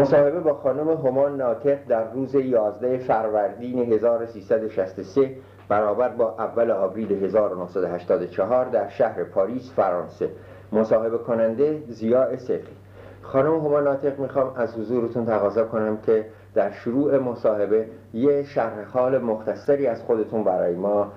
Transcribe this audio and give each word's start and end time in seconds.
مصاحبه 0.00 0.40
با 0.40 0.54
خانم 0.54 0.90
همان 0.90 1.36
ناطق 1.36 1.78
در 1.88 2.10
روز 2.12 2.34
11 2.34 2.98
فروردین 2.98 3.92
1363 3.92 5.30
برابر 5.68 6.08
با 6.08 6.34
اول 6.38 6.70
آوریل 6.70 7.24
1984 7.24 8.64
در 8.64 8.88
شهر 8.88 9.24
پاریس 9.24 9.72
فرانسه. 9.76 10.30
مصاحبه 10.72 11.18
کننده 11.18 11.82
زیاء 11.88 12.36
سفی 12.36 12.76
خانم 13.22 13.54
همان 13.54 13.84
ناطق 13.84 14.18
می‌خوام 14.18 14.52
از 14.56 14.78
حضورتون 14.78 15.26
تقاضا 15.26 15.64
کنم 15.64 15.96
که 15.96 16.26
در 16.54 16.70
شروع 16.72 17.18
مصاحبه 17.18 17.86
یه 18.14 18.42
شرح 18.42 18.84
حال 18.92 19.18
مختصری 19.18 19.86
از 19.86 20.02
خودتون 20.02 20.44
برای 20.44 20.74
ما 20.74 21.12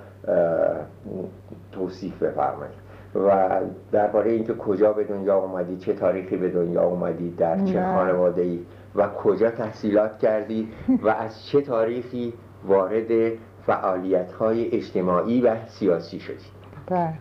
توصیف 1.71 2.23
بفرمایید. 2.23 2.86
و 3.15 3.59
درباره 3.91 4.31
اینکه 4.31 4.53
کجا 4.53 4.93
به 4.93 5.03
دنیا 5.03 5.37
اومدی 5.37 5.77
چه 5.77 5.93
تاریخی 5.93 6.37
به 6.37 6.49
دنیا 6.49 6.83
اومدی 6.83 7.31
در 7.31 7.65
چه 7.65 7.81
خانواده 7.81 8.41
ای 8.41 8.59
و 8.95 9.07
کجا 9.07 9.51
تحصیلات 9.51 10.19
کردی 10.19 10.69
و 11.03 11.09
از 11.09 11.45
چه 11.45 11.61
تاریخی 11.61 12.33
وارد 12.65 13.31
فعالیت 13.65 14.31
های 14.31 14.71
اجتماعی 14.71 15.41
و 15.41 15.55
سیاسی 15.65 16.19
شدی؟ 16.19 16.45
بله. 16.87 17.13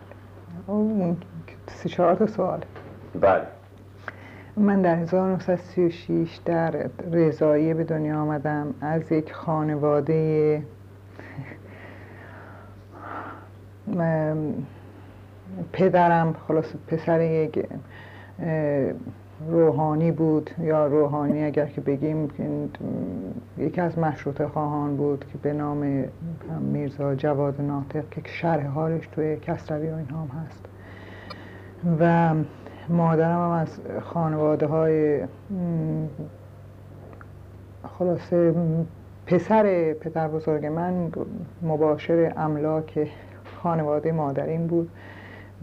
اون 0.67 1.17
سی 1.67 1.89
چهار 1.89 2.15
تا 2.15 2.27
سوال. 2.27 2.59
بله. 3.21 3.43
من 4.57 4.81
در 4.81 4.95
1936 4.95 6.39
در 6.45 6.89
رضایی 7.11 7.73
به 7.73 7.83
دنیا 7.83 8.19
آمدم. 8.19 8.73
از 8.81 9.11
یک 9.11 9.33
خانواده 9.33 10.61
پدرم 15.73 16.35
خلاص 16.47 16.73
پسر 16.87 17.21
یک 17.21 17.65
روحانی 19.49 20.11
بود. 20.11 20.49
یا 20.59 20.87
روحانی 20.87 21.43
اگر 21.43 21.65
که 21.65 21.81
بگیم 21.81 22.29
یکی 23.57 23.81
از 23.81 23.99
مشروط 23.99 24.41
خواهان 24.41 24.97
بود 24.97 25.25
که 25.31 25.37
به 25.41 25.53
نام 25.53 26.03
میرزا 26.61 27.15
جواد 27.15 27.61
ناطق 27.61 28.09
که 28.09 28.21
شرح 28.25 28.67
حالش 28.67 29.07
توی 29.07 29.37
کسروی 29.37 29.89
و 29.89 29.95
هم 29.95 30.31
هست. 30.45 30.65
و 31.99 32.33
مادرم 32.89 33.43
هم 33.43 33.51
از 33.51 33.79
خانواده 34.01 34.65
های 34.65 35.23
خلاصه 37.97 38.55
پسر 39.25 39.93
پدر 39.93 40.27
بزرگ 40.27 40.65
من 40.65 41.11
مباشر 41.61 42.33
املاک 42.37 43.07
خانواده 43.63 44.11
مادرین 44.11 44.67
بود. 44.67 44.89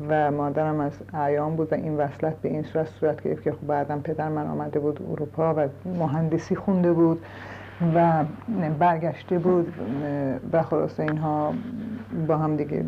و 0.09 0.31
مادرم 0.31 0.81
از 0.81 0.93
ایام 1.15 1.57
بود 1.57 1.73
و 1.73 1.75
این 1.75 1.97
وصلت 1.97 2.37
به 2.37 2.49
این 2.49 2.63
صورت 2.63 2.89
صورت 2.89 3.23
گرفت 3.23 3.43
که 3.43 3.53
خب 3.53 3.67
بعدم 3.67 4.01
پدر 4.01 4.29
من 4.29 4.47
آمده 4.47 4.81
بود 4.81 5.01
اروپا 5.11 5.55
و 5.55 5.69
مهندسی 5.85 6.57
خونده 6.57 6.93
بود 6.93 7.21
و 7.95 8.25
برگشته 8.79 9.39
بود. 9.39 9.73
و 10.53 10.63
خلاصه 10.63 11.03
اینها 11.03 11.55
با 12.29 12.37
هم 12.37 12.57
دیگه 12.57 12.85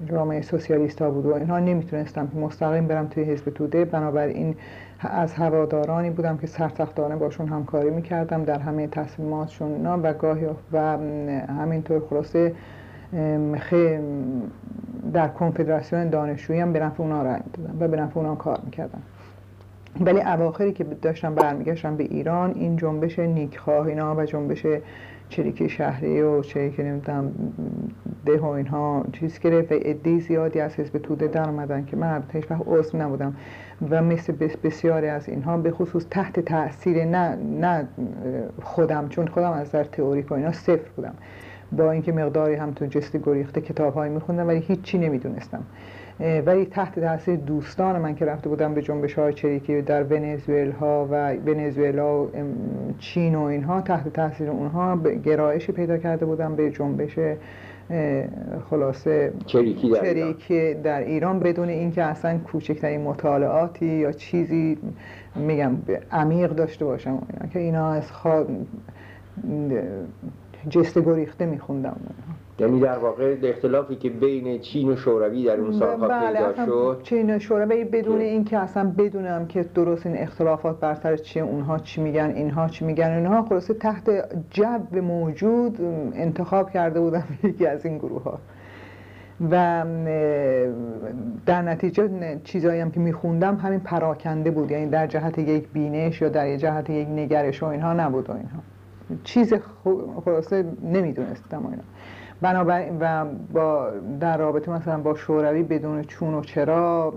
جامعه 0.05 0.41
سوسیالیست 0.41 1.01
ها 1.01 1.09
بود 1.09 1.25
و 1.25 1.33
اینها 1.33 1.59
نمی‌تونستم 1.59 2.27
مستقیم 2.35 2.87
برم 2.87 3.07
توی 3.07 3.23
حزب 3.23 3.49
توده 3.49 3.85
بنابراین 3.85 4.55
از 5.01 5.33
هوادارانی 5.33 6.09
بودم 6.09 6.37
که 6.37 6.47
سرسختانه 6.47 7.15
باشون 7.15 7.47
همکاری 7.47 7.89
می‌کردم 7.89 8.43
در 8.43 8.59
همه 8.59 8.87
تصمیماتشون. 8.87 9.85
و 9.85 10.13
گاهی 10.13 10.45
و 10.73 10.97
همینطور 11.59 12.01
خلاصه 12.09 12.55
در 15.13 15.27
کنفدراسیون 15.27 16.09
دانشجویی 16.09 16.59
هم 16.59 16.73
به 16.73 16.79
نفع 16.79 17.03
اونا 17.03 17.23
رای 17.23 17.39
دادم 17.53 17.75
و 17.79 17.87
به 17.87 17.97
نفع 17.97 18.19
اونا 18.19 18.35
کار 18.35 18.59
می‌کردم. 18.65 19.01
ولی 19.99 20.21
اواخری 20.21 20.73
که 20.73 20.83
داشتم 20.83 21.35
برمیگشتم 21.35 21.95
به 21.95 22.03
ایران 22.03 22.51
این 22.55 22.77
جنبش 22.77 23.19
نیکخواه 23.19 23.87
اینا 23.87 24.15
و 24.15 24.25
جنبش 24.25 24.65
چریکی 25.31 25.69
شهری 25.69 26.21
و 26.21 26.41
چریکی 26.41 26.83
نمی‌دونم 26.83 27.31
ده 28.25 28.39
و 28.39 28.45
اینها 28.45 29.05
چیز 29.13 29.39
گرفت 29.39 29.71
و 29.71 29.75
عده 29.75 30.19
زیادی 30.19 30.59
از 30.59 30.75
حزب 30.75 30.97
توده 30.97 31.27
در 31.27 31.49
آمدن 31.49 31.85
که 31.85 31.97
من 31.97 32.13
البته 32.13 32.39
هیچ 32.39 32.51
وقت 32.51 32.61
عضو 32.67 32.97
نبودم 32.97 33.35
و 33.89 34.01
مثل 34.01 34.33
بسیاری 34.63 35.07
از 35.07 35.29
اینها 35.29 35.57
به 35.57 35.71
خصوص 35.71 36.05
تحت 36.09 36.39
تاثیر 36.39 37.05
نه 37.05 37.35
نه 37.35 37.87
خودم 38.63 39.09
چون 39.09 39.27
خودم 39.27 39.51
از 39.51 39.71
در 39.71 39.83
تئوریک 39.83 40.31
و 40.31 40.33
اینا 40.33 40.51
صفر 40.51 40.89
بودم. 40.95 41.13
با 41.71 41.91
اینکه 41.91 42.11
مقداری 42.11 42.55
هم 42.55 42.71
تو 42.71 42.85
جستی 42.85 43.19
گریخته 43.19 43.61
کتاب 43.61 43.93
هایی 43.93 44.13
میخوندم 44.13 44.47
ولی 44.47 44.59
هیچی 44.59 44.97
نمی‌دونستم. 44.97 45.63
ولی 46.21 46.65
تحت 46.65 46.99
تاثیر 46.99 47.35
دوستان 47.35 48.01
من 48.01 48.15
که 48.15 48.25
رفته 48.25 48.49
بودم 48.49 48.73
به 48.73 48.81
جنبش 48.81 49.13
های 49.13 49.33
چریکی 49.33 49.81
در 49.81 50.03
ونزوئلا 50.03 50.71
ها 50.71 51.07
و 51.11 51.33
ونزوئلا 51.33 52.23
و 52.23 52.31
چین 52.99 53.35
و 53.35 53.41
اینها 53.41 53.81
تحت 53.81 54.13
تاثیر 54.13 54.49
اونها 54.49 54.97
گرایشی 54.97 55.71
پیدا 55.71 55.97
کرده 55.97 56.25
بودم 56.25 56.55
به 56.55 56.71
جنبش 56.71 57.19
خلاصه 58.69 59.33
چریکی 59.45 59.91
در, 59.91 60.01
چریکی 60.01 60.53
ایران. 60.53 60.81
در 60.81 60.99
ایران 60.99 61.39
بدون 61.39 61.69
اینکه 61.69 62.03
اصلا 62.03 62.37
کوچکترین 62.37 63.01
مطالعاتی 63.01 63.85
یا 63.85 64.11
چیزی 64.11 64.77
میگم 65.35 65.77
عمیق 66.11 66.51
داشته 66.51 66.85
باشم 66.85 67.27
اینا 67.33 67.47
که 67.53 67.59
اینا 67.59 67.91
از 67.91 68.11
خواه 68.11 68.45
جست 70.69 70.99
گریخته 70.99 71.45
میخوندم 71.45 71.97
یعنی 72.61 72.79
در 72.79 72.97
واقع 72.97 73.35
اختلافی 73.43 73.95
که 73.95 74.09
بین 74.09 74.59
چین 74.59 74.89
و 74.89 74.95
شوروی 74.95 75.45
در 75.45 75.59
اون 75.59 75.71
سالها 75.71 76.07
بله 76.07 76.39
پیدا 76.39 76.65
شد. 76.65 77.01
چین 77.03 77.35
و 77.35 77.39
شوروی 77.39 77.83
بدون 77.83 78.21
اینکه 78.21 78.57
اصلا 78.57 78.93
بدونم 78.97 79.47
که 79.47 79.63
درست 79.63 80.05
این 80.05 80.17
اختلافات 80.17 80.79
بر 80.79 80.95
سر 80.95 81.17
چیه 81.17 81.43
اونها 81.43 81.79
چی 81.79 82.01
میگن 82.01 82.33
اینها 82.35 82.67
چی 82.67 82.85
میگن 82.85 83.11
اینها 83.11 83.43
خلاصه 83.43 83.73
تحت 83.73 84.09
جو 84.51 85.01
موجود 85.01 85.77
انتخاب 86.15 86.71
کرده 86.71 86.99
بودم 86.99 87.23
یکی 87.43 87.65
از 87.65 87.85
این 87.85 87.97
گروه 87.97 88.23
ها. 88.23 88.39
و 89.51 89.85
در 91.45 91.61
نتیجه 91.61 92.09
چیزایی 92.43 92.81
هم 92.81 92.91
که 92.91 92.99
میخوندم 92.99 93.55
همین 93.55 93.79
پراکنده 93.79 94.51
بود 94.51 94.71
یعنی 94.71 94.85
در 94.85 95.07
جهت 95.07 95.39
یک 95.39 95.67
بینش 95.73 96.21
یا 96.21 96.29
در 96.29 96.57
جهت 96.57 96.89
یک 96.89 97.07
نگرش 97.07 97.63
و 97.63 97.65
اینها 97.65 97.93
نبود 97.93 98.29
و 98.29 98.33
اینها. 98.33 98.59
چیز 99.23 99.53
خلاصه 100.25 100.65
نمی‌دونستم 100.83 101.65
اینا. 101.65 101.83
بنابراین 102.41 102.97
و 102.99 103.25
با 103.53 103.89
در 104.19 104.37
رابطه 104.37 104.71
مثلا 104.71 104.97
با 104.97 105.15
شوروی 105.15 105.63
بدون 105.63 106.03
چون 106.03 106.33
و 106.33 106.41
چرا 106.41 107.13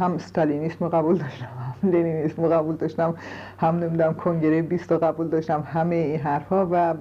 هم 0.00 0.12
استالینیسم 0.14 0.88
قبول 0.88 1.18
داشتم 1.18 1.46
هم 1.82 1.90
لنینیسم 1.90 2.48
قبول 2.48 2.76
داشتم 2.76 3.14
هم 3.58 3.78
نمی‌دونم 3.78 4.14
کنگره 4.14 4.62
20 4.62 4.92
قبول 4.92 5.28
داشتم 5.28 5.64
همه 5.72 5.94
این 5.94 6.20
حرفها 6.20 6.68
و 6.72 6.94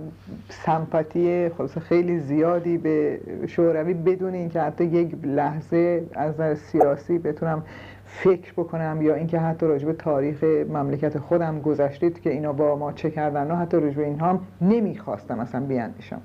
سمپاتی 0.50 1.50
خلاص 1.50 1.78
خیلی 1.78 2.20
زیادی 2.20 2.78
به 2.78 3.20
شوروی 3.48 3.94
بدون 3.94 4.34
اینکه 4.34 4.62
حتی 4.62 4.84
یک 4.84 5.16
لحظه 5.24 6.04
از 6.14 6.34
نظر 6.34 6.56
سیاسی 6.56 7.18
بتونم 7.18 7.64
فکر 8.06 8.54
بکنم 8.54 9.02
یا 9.02 9.16
اینکه 9.16 9.40
حتی 9.40 9.66
راجب 9.66 9.94
تاریخ 9.94 10.44
مملکت 10.70 11.18
خودم 11.18 11.62
گذشته 11.62 12.10
که 12.10 12.30
اینا 12.30 12.54
با 12.54 12.76
ما 12.76 12.92
چه 12.92 13.12
کردن 13.12 13.52
حتی 13.56 13.80
راجب 13.80 14.00
اینها 14.00 14.40
نمی‌خواستم 14.62 15.40
اصلا 15.40 15.62
بیاندیشم. 15.62 16.22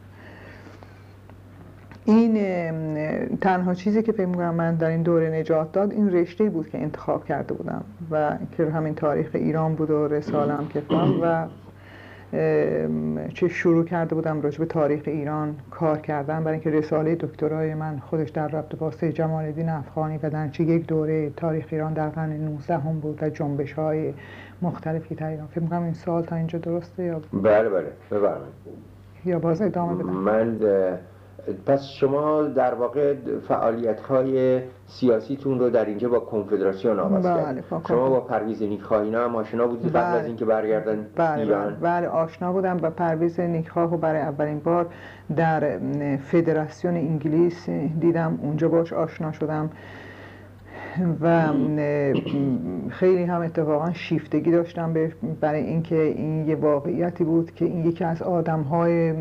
این 2.05 2.39
تنها 3.41 3.75
چیزی 3.75 4.03
که 4.03 4.13
فکر 4.13 4.27
می‌کنم 4.27 4.55
من 4.55 4.75
در 4.75 4.89
این 4.89 5.03
دوره 5.03 5.31
نجات 5.31 5.73
داد 5.73 5.93
این 5.93 6.13
رشته 6.13 6.51
بود 6.51 6.69
که 6.69 6.79
انتخاب 6.79 7.25
کرده 7.25 7.55
بودم 7.55 7.85
و 8.11 8.37
که 8.57 8.71
همین 8.71 8.95
تاریخ 8.95 9.31
ایران 9.35 9.75
بود 9.75 9.91
و 9.91 10.09
هم 10.35 10.69
که 10.69 10.83
و 11.23 11.47
چه 13.35 13.49
شروع 13.49 13.85
کرده 13.85 14.15
بودم 14.15 14.41
راجع 14.41 14.59
به 14.59 14.67
تاریخ 14.67 15.03
ایران 15.07 15.55
کار 15.71 15.99
کردن. 15.99 16.45
برای 16.45 16.53
اینکه 16.53 16.71
رساله 16.71 17.15
دکترای 17.15 17.75
من 17.75 17.99
خودش 17.99 18.31
در 18.31 18.49
رابطه 18.49 18.77
با 18.77 18.91
سید 18.91 19.15
جمال 19.15 19.45
الدین 19.45 19.69
افغانی 19.69 20.19
و 20.23 20.31
در 20.31 20.49
چه 20.49 20.65
یک 20.65 20.87
دوره 20.87 21.31
تاریخ 21.31 21.67
ایران 21.71 21.93
در 21.93 22.09
قرن 22.09 22.33
19 22.33 22.79
هم 22.79 23.01
بود 23.01 23.23
و 23.23 23.29
جنبش 23.31 23.73
های 23.73 24.13
مختلفی 24.63 25.15
در 25.15 25.29
ایران. 25.29 25.47
فکر 25.47 25.61
می‌کنم 25.61 25.83
این 25.83 25.95
سال 25.95 26.23
تا 26.23 26.37
اینجا 26.37 26.59
درسته 26.59 27.05
یا؟ 27.05 27.21
بله 27.33 27.69
بله. 27.69 27.87
بفرمایید. 28.11 28.53
یا 29.25 29.39
باز 29.39 29.63
ادامه 29.63 29.95
بدم؟ 29.95 30.11
من 30.11 30.59
پس 31.67 31.85
شما 31.85 32.43
در 32.43 32.75
واقع 32.75 33.15
فعالیت 33.49 34.01
های 34.01 34.61
سیاسیتون 34.87 35.59
رو 35.59 35.71
در 35.71 35.85
اینجا 35.85 36.09
با 36.09 36.21
کنفدراسیون 36.21 36.99
آغاز 36.99 37.27
بله 37.27 37.63
شما 37.89 38.09
با 38.09 38.21
پرویز 38.21 38.63
نیکخواهینا 38.63 39.25
هم 39.25 39.37
آشنا 39.37 39.67
بودید 39.67 39.91
قبل 39.91 39.99
از 39.99 40.19
بله. 40.19 40.27
اینکه 40.27 40.45
برگردن 40.45 41.07
بله 41.17 41.43
ایران 41.43 41.77
بله 41.81 42.09
آشنا 42.09 42.53
بودم 42.53 42.77
با 42.77 42.91
پرویز 42.91 43.41
نیکخواه 43.41 43.95
و 43.95 43.97
برای 43.97 44.21
اولین 44.21 44.59
بار 44.59 44.87
در 45.37 45.79
فدراسیون 46.17 46.97
انگلیس 46.97 47.69
دیدم 48.01 48.39
اونجا 48.43 48.69
باش 48.69 48.93
آشنا 48.93 49.33
شدم 49.33 49.71
و 51.21 51.49
خیلی 52.89 53.23
هم 53.23 53.41
اتفاقا 53.41 53.93
شیفتگی 53.93 54.51
داشتم 54.51 54.95
برای 55.41 55.63
اینکه 55.63 56.03
این 56.03 56.49
یه 56.49 56.57
واقعیتی 56.57 57.25
بود 57.25 57.55
که 57.55 57.65
این 57.65 57.87
یکی 57.87 58.05
از 58.05 58.23
آدم 58.23 58.63
های 58.63 59.13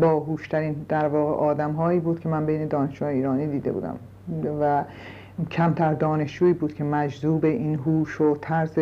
باهوشترین 0.00 0.76
در 0.88 1.08
واقع 1.08 1.32
آدم 1.32 1.72
هایی 1.72 2.00
بود 2.00 2.20
که 2.20 2.28
من 2.28 2.46
بین 2.46 2.68
دانشجوهای 2.68 3.14
ایرانی 3.14 3.46
دیده 3.46 3.72
بودم. 3.72 3.96
و 4.60 4.84
کمتر 5.50 5.94
دانشجویی 5.94 6.52
بود 6.52 6.74
که 6.74 6.84
مجذوب 6.84 7.44
این 7.44 7.74
هوش 7.74 8.20
و 8.20 8.36
طرز 8.36 8.78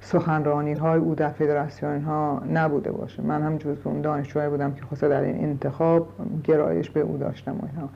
سخنرانی 0.00 0.72
های 0.72 1.00
او 1.00 1.14
در 1.14 1.28
فدراسیون 1.28 2.02
ها 2.02 2.42
نبوده 2.52 2.92
باشه. 2.92 3.22
من 3.22 3.42
هم 3.42 3.56
جز 3.56 3.76
اون 3.84 4.00
دانشجوهایی 4.00 4.50
بودم 4.50 4.74
که 4.74 4.82
خواست 4.82 5.04
در 5.04 5.20
این 5.20 5.44
انتخاب 5.44 6.08
گرایش 6.44 6.90
به 6.90 7.00
او 7.00 7.16
داشتم 7.16 7.52
و 7.52 7.66
اینها 7.66 7.88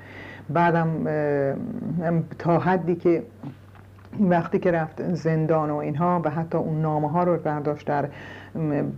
بعدم 0.51 1.05
تا 2.39 2.59
حدی 2.59 2.95
که 2.95 3.23
وقتی 4.21 4.59
که 4.59 4.71
رفت 4.71 5.15
زندان 5.15 5.71
و 5.71 5.77
اینها 5.77 6.23
و 6.25 6.31
حتی 6.31 6.59
اون 6.59 6.83
نامه 6.83 7.11
ها 7.11 7.25
رو 7.25 7.37
برداشت 7.37 7.87
در 7.87 8.09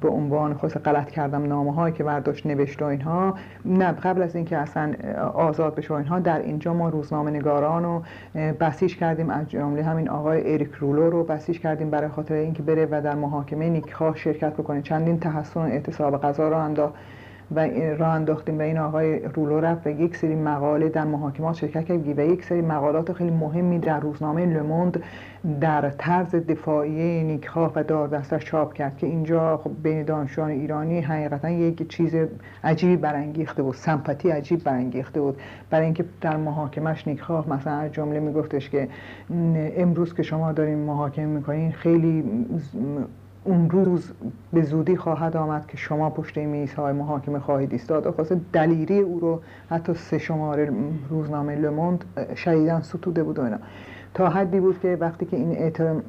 به 0.01 0.09
عنوان 0.09 0.55
خود 0.55 0.73
غلط 0.73 1.11
کردم 1.11 1.43
نامه 1.43 1.75
هایی 1.75 1.95
که 1.95 2.05
برداشت 2.05 2.47
نوشت 2.47 2.83
و 2.83 2.85
اینها 2.85 3.35
نه 3.65 3.93
قبل 3.93 4.23
از 4.23 4.37
اینکه 4.37 4.57
اصلا 4.57 4.95
آزاد 5.35 5.75
بشه 5.75 5.95
و 5.95 5.97
اینها 5.97 6.19
در 6.19 6.39
اینجا 6.39 6.75
ما 6.75 6.89
روزنامه 6.89 7.31
نگاران 7.31 7.83
رو 7.83 8.03
بسیج 8.35 8.97
کردیم 8.97 9.31
از 9.31 9.51
جمله 9.51 9.83
همین 9.83 10.09
آقای 10.09 10.55
اریک 10.55 10.73
رولو 10.73 11.11
رو 11.11 11.25
بسیج 11.25 11.59
کردیم 11.59 11.91
برای 11.91 12.09
خاطر 12.09 12.35
اینکه 12.35 12.63
بره 12.63 12.89
و 12.91 13.01
در 13.05 13.15
محاکمه 13.15 13.69
نیکخواه 13.69 14.17
شرکت 14.17 14.53
بکنه. 14.53 14.83
چندین 14.83 15.21
تحسن 15.21 15.61
اعتصاب 15.61 16.23
غذا 16.23 16.49
رو 16.49 16.57
انداخت 16.57 16.95
و 17.51 17.69
راه 17.99 18.09
انداختیم 18.09 18.59
و 18.59 18.63
این 18.63 18.79
آقای 18.79 19.19
رولو 19.19 19.61
رفت 19.61 19.87
و 19.87 19.91
یک 19.91 20.17
سری 20.17 20.35
مقاله 20.35 20.89
در 20.89 21.05
محاکمات 21.05 21.57
شرکت 21.57 21.85
کرد 21.85 22.19
و 22.19 22.23
یک 22.23 22.45
سری 22.45 22.61
مقالات 22.61 23.13
خیلی 23.13 23.31
مهمی 23.31 23.79
در 23.79 24.01
روزنامه 24.01 24.47
لموند 24.47 25.03
در 25.61 25.91
طرز 25.91 26.35
دفاعی 26.35 27.25
نیکخواه 27.25 27.73
و 27.75 27.83
داردستش 27.83 28.45
چاپ 28.45 28.73
کرد 28.73 28.97
که 28.97 29.07
اینجا 29.07 29.57
خب 29.57 29.71
بین 29.83 30.03
دانشجویان 30.03 30.51
ایرانی 30.51 31.01
حقیقتا 31.01 31.51
یک 31.51 31.89
چیز 31.89 32.15
عجیبی 32.65 32.97
برانگیخته 32.97 33.63
بود 33.63 33.75
سمپاتی 33.75 34.31
عجیب 34.31 34.65
برانگیخته 34.65 35.21
بود. 35.21 35.41
برای 35.71 35.85
اینکه 35.85 36.05
در 36.21 36.37
محاکمش 36.37 37.09
نیکخواه 37.09 37.51
مثلا 37.51 37.73
از 37.73 37.93
جمله 37.93 38.21
میگفتش 38.21 38.71
که 38.71 38.89
امروز 39.77 40.15
که 40.15 40.23
شما 40.23 40.53
دارین 40.53 40.79
محاکمه 40.79 41.27
می‌کنین 41.27 41.73
خیلی 41.73 42.25
اون 43.45 43.71
روز 43.71 44.13
به 44.53 44.63
زودی 44.63 44.97
خواهد 44.97 45.37
آمد 45.37 45.67
که 45.67 45.77
شما 45.77 46.11
پشت 46.11 46.39
میزهای 46.39 46.93
محاکمه 46.93 47.39
خواهید 47.39 47.73
ایستاد. 47.73 48.17
خاصه 48.17 48.41
دلیری 48.53 48.99
او 48.99 49.21
رو 49.21 49.41
حتی 49.71 49.95
سه 49.95 50.19
شماره 50.19 50.73
روزنامه 51.11 51.57
لموند 51.57 52.05
شدیدا 52.37 52.83
ستوده 52.83 53.23
بود 53.23 53.39
و 53.39 53.43
اینا. 53.43 53.59
تا 54.15 54.29
حدی 54.29 54.61
بود 54.61 54.81
که 54.81 54.97
وقتی 55.01 55.27
که 55.27 55.37
این 55.37 55.53
اعترام 55.53 56.03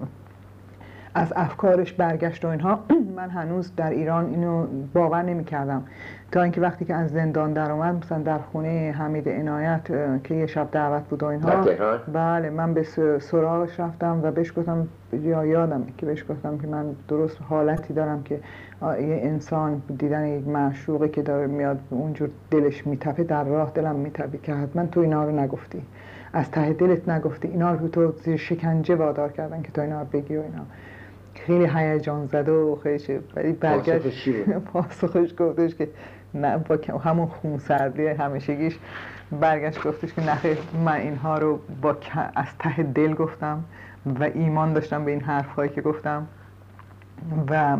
از 1.15 1.33
افکارش 1.35 1.93
برگشت 1.93 2.45
و 2.45 2.47
اینها. 2.47 2.79
من 3.17 3.29
هنوز 3.29 3.75
در 3.75 3.89
ایران 3.89 4.25
اینو 4.25 4.67
باور 4.93 5.21
نمی 5.21 5.43
کردم 5.43 5.83
تا 6.31 6.43
اینکه 6.43 6.61
وقتی 6.61 6.85
که 6.85 6.95
از 6.95 7.11
زندان 7.11 7.53
در 7.53 7.71
اومد 7.71 8.05
مثلا 8.05 8.19
در 8.19 8.37
خونه 8.37 8.95
حمید 8.97 9.29
عنایت 9.29 9.81
که 10.23 10.35
یه 10.35 10.45
شب 10.45 10.67
دعوت 10.71 11.03
بود 11.03 11.23
و 11.23 11.25
اینها. 11.25 11.65
بله 12.13 12.49
من 12.49 12.73
به 12.73 12.83
سراغش 13.19 13.79
رفتم 13.79 14.19
و 14.23 14.31
بهش 14.31 14.53
گفتم 14.57 14.87
یا 15.13 15.45
یادم 15.45 15.83
که 15.97 16.05
بهش 16.05 16.25
گفتم 16.29 16.57
که 16.57 16.67
من 16.67 16.85
درست 17.07 17.37
حالتی 17.49 17.93
دارم 17.93 18.23
که 18.23 18.39
یه 18.81 19.19
انسان 19.23 19.81
دیدن 19.97 20.27
یک 20.27 20.47
معشوقه 20.47 21.09
که 21.09 21.21
داره 21.21 21.47
میاد 21.47 21.79
اونجور 21.89 22.29
دلش 22.51 22.87
میتپه 22.87 23.23
در 23.23 23.43
راه 23.43 23.71
دلم 23.75 23.95
میتپه 23.95 24.37
که 24.37 24.53
حتما 24.53 24.85
تو 24.85 24.99
اینا 24.99 25.23
رو 25.23 25.39
نگفتی. 25.39 25.81
از 26.33 26.51
ته 26.51 26.73
دلت 26.73 27.09
نگفتی. 27.09 27.47
اینا 27.47 27.71
رو 27.71 27.87
تو 27.87 28.11
زیر 28.11 28.37
شکنجه 28.37 28.95
وادار 28.95 29.31
کردن 29.31 29.61
که 29.61 29.71
تو 29.71 29.81
اینا 29.81 30.03
بگی 30.03 30.37
و 30.37 30.41
اینا. 30.41 30.65
خیلی 31.45 31.69
هیجان 31.75 32.25
زده 32.25 32.51
و 32.51 32.75
خیلی 32.83 33.19
ولی 33.35 33.53
برگشت 33.53 34.19
پاسخش 34.73 35.33
گفتش 35.39 35.75
که 35.75 35.89
نه 36.33 36.57
با 36.57 36.77
همون 36.99 37.27
خونسردی 37.27 38.07
همیشگیش 38.07 38.79
برگشت 39.31 39.87
گفتش 39.87 40.13
که 40.13 40.21
نه 40.21 40.57
من 40.85 40.93
اینها 40.93 41.37
رو 41.37 41.59
با 41.81 41.97
از 42.35 42.47
ته 42.59 42.83
دل 42.83 43.13
گفتم 43.13 43.63
و 44.19 44.23
ایمان 44.23 44.73
داشتم 44.73 45.05
به 45.05 45.11
این 45.11 45.21
حرفهایی 45.21 45.69
که 45.69 45.81
گفتم 45.81 46.27
و 47.49 47.77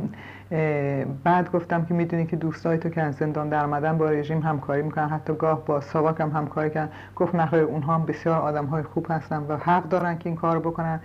بعد 1.23 1.51
گفتم 1.51 1.85
که 1.85 1.93
می‌دونی 1.93 2.25
که 2.25 2.35
دوستای 2.35 2.77
تو 2.77 2.89
که 2.89 3.01
از 3.01 3.15
زندان 3.15 3.49
در 3.49 3.63
آمدن 3.63 3.97
با 3.97 4.09
رژیم 4.09 4.41
همکاری 4.41 4.81
می‌کنن 4.81 5.09
حتی 5.09 5.33
گاه 5.33 5.65
با 5.65 5.81
ساواک 5.81 6.21
هم 6.21 6.29
همکاری 6.29 6.69
کردن. 6.69 6.91
گفت 7.15 7.35
نخیر 7.35 7.59
اونها 7.59 7.95
هم 7.95 8.05
بسیار 8.05 8.41
آدم 8.41 8.65
های 8.65 8.83
خوب 8.83 9.07
هستن 9.09 9.45
و 9.49 9.57
حق 9.57 9.83
دارن 9.89 10.17
که 10.17 10.29
این 10.29 10.35
کار 10.35 10.59
بکنن. 10.59 10.99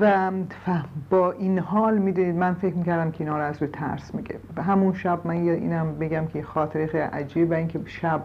و 0.00 0.30
با 1.10 1.32
این 1.32 1.58
حال 1.58 1.98
می‌دونید 1.98 2.34
من 2.34 2.54
فکر 2.54 2.74
می‌کردم 2.74 3.10
که 3.10 3.24
اینا 3.24 3.38
رو 3.38 3.44
از 3.44 3.62
روی 3.62 3.70
ترس 3.72 4.14
میگه. 4.14 4.38
به 4.54 4.62
همون 4.62 4.94
شب 4.94 5.20
من 5.24 5.34
اینم 5.34 5.98
بگم 5.98 6.26
که 6.26 6.42
خاطره 6.42 6.86
خیلی 6.86 7.02
عجیب 7.02 7.50
و 7.50 7.54
اینکه 7.54 7.80
شب 7.86 8.22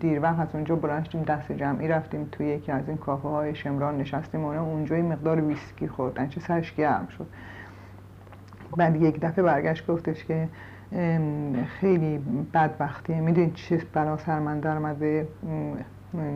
دیر 0.00 0.22
وقت 0.22 0.40
از 0.40 0.48
اونجا 0.54 0.76
برنشتیم 0.76 1.22
دست 1.22 1.52
جمعی 1.52 1.88
رفتیم 1.88 2.28
توی 2.32 2.46
یکی 2.46 2.72
از 2.72 2.88
این 2.88 2.96
کافه 2.96 3.28
های 3.28 3.54
شمران 3.54 3.98
نشستیم 3.98 4.44
و 4.44 4.46
اونجا 4.46 4.96
این 4.96 5.12
مقدار 5.12 5.40
ویسکی 5.40 5.88
خوردن 5.88 6.28
چه 6.28 6.40
سرش 6.40 6.74
گرم 6.74 7.08
شد. 7.18 7.26
بعد 8.76 8.96
یک 8.96 9.20
دفعه 9.20 9.44
برگشت 9.44 9.86
گفتش 9.86 10.24
که 10.24 10.48
خیلی 11.66 12.18
بدبختیه 12.54 13.20
می‌دونید 13.20 13.54
چه 13.54 13.82
بلا 13.92 14.16
سر 14.16 14.38
من 14.38 14.60
در 14.60 14.78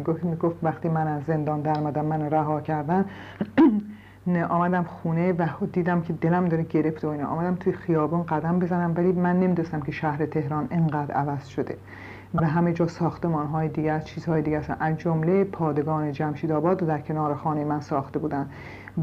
گفت 0.05 0.25
می‌گفت 0.25 0.57
وقتی 0.63 0.89
من 0.89 1.07
از 1.07 1.23
زندان 1.25 1.61
در 1.61 2.03
من 2.03 2.31
رها 2.31 2.61
کردن. 2.61 3.05
آمدم 4.49 4.83
خونه 4.83 5.33
و 5.33 5.49
دیدم 5.73 6.01
که 6.01 6.13
دلم 6.13 6.45
داره 6.45 6.63
گرفته 6.63 7.09
و 7.09 7.11
اینا. 7.11 7.27
آمدم 7.27 7.55
توی 7.55 7.73
خیابان 7.73 8.23
قدم 8.23 8.59
بزنم 8.59 8.95
ولی 8.97 9.13
من 9.13 9.41
نمی‌دونستم 9.41 9.81
که 9.81 9.93
شهر 9.93 10.27
تهران 10.27 10.69
انقدر 10.71 11.15
عوض 11.15 11.47
شده 11.47 11.77
و 12.35 12.47
همه 12.47 12.73
جا 12.73 12.87
ساختمان 12.87 13.47
های 13.47 13.69
دیگر 13.69 14.01
چیزهای 14.01 14.43
دیگر 14.43 14.59
هستن 14.59 14.77
از 14.81 14.99
جمله 14.99 15.45
پادگان 15.45 16.13
جمشید 16.13 16.53
آباد 16.53 16.79
در 16.79 17.01
کنار 17.01 17.35
خانه 17.35 17.65
من 17.65 17.81
ساخته 17.81 18.19
بودن 18.19 18.47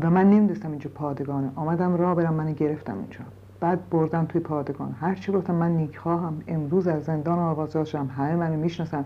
و 0.01 0.09
من 0.09 0.29
نمی‌دونستم 0.29 0.69
اینجا 0.69 0.89
پادگانه. 0.95 1.51
آمدم 1.55 1.95
راه 1.95 2.15
برم 2.15 2.33
من 2.33 2.53
گرفتم 2.53 2.97
اینجا. 2.97 3.19
بعد 3.59 3.89
بردم 3.89 4.25
توی 4.25 4.41
پادگان. 4.41 4.95
هرچی 5.01 5.31
گفتم 5.31 5.55
من 5.55 5.71
نیک 5.71 5.97
خواهم 5.97 6.41
امروز 6.47 6.87
از 6.87 7.03
زندان 7.03 7.39
آزاد 7.39 7.95
همه 7.95 8.35
منو 8.35 8.57
می‌شناسن. 8.57 9.05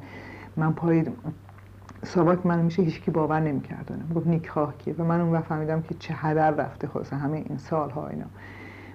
من 0.58 0.74
پای 0.74 1.06
ساواک 2.04 2.46
من 2.46 2.62
میشه 2.62 2.84
هیچکی 2.84 3.12
باور 3.12 3.40
نمی‌کرد 3.40 3.92
گفت 4.16 4.28
نیک 4.28 4.50
خواه 4.50 4.78
کیه؟ 4.78 4.96
و 4.98 5.04
من 5.04 5.22
اون 5.22 5.32
وقت 5.32 5.44
فهمیدم 5.44 5.82
که 5.82 5.96
چه 6.00 6.14
هدر 6.14 6.52
رفته 6.52 6.88
خلاص 6.88 7.14
همه 7.14 7.38
این 7.38 7.58
سالها 7.58 8.08
اینا. 8.08 8.26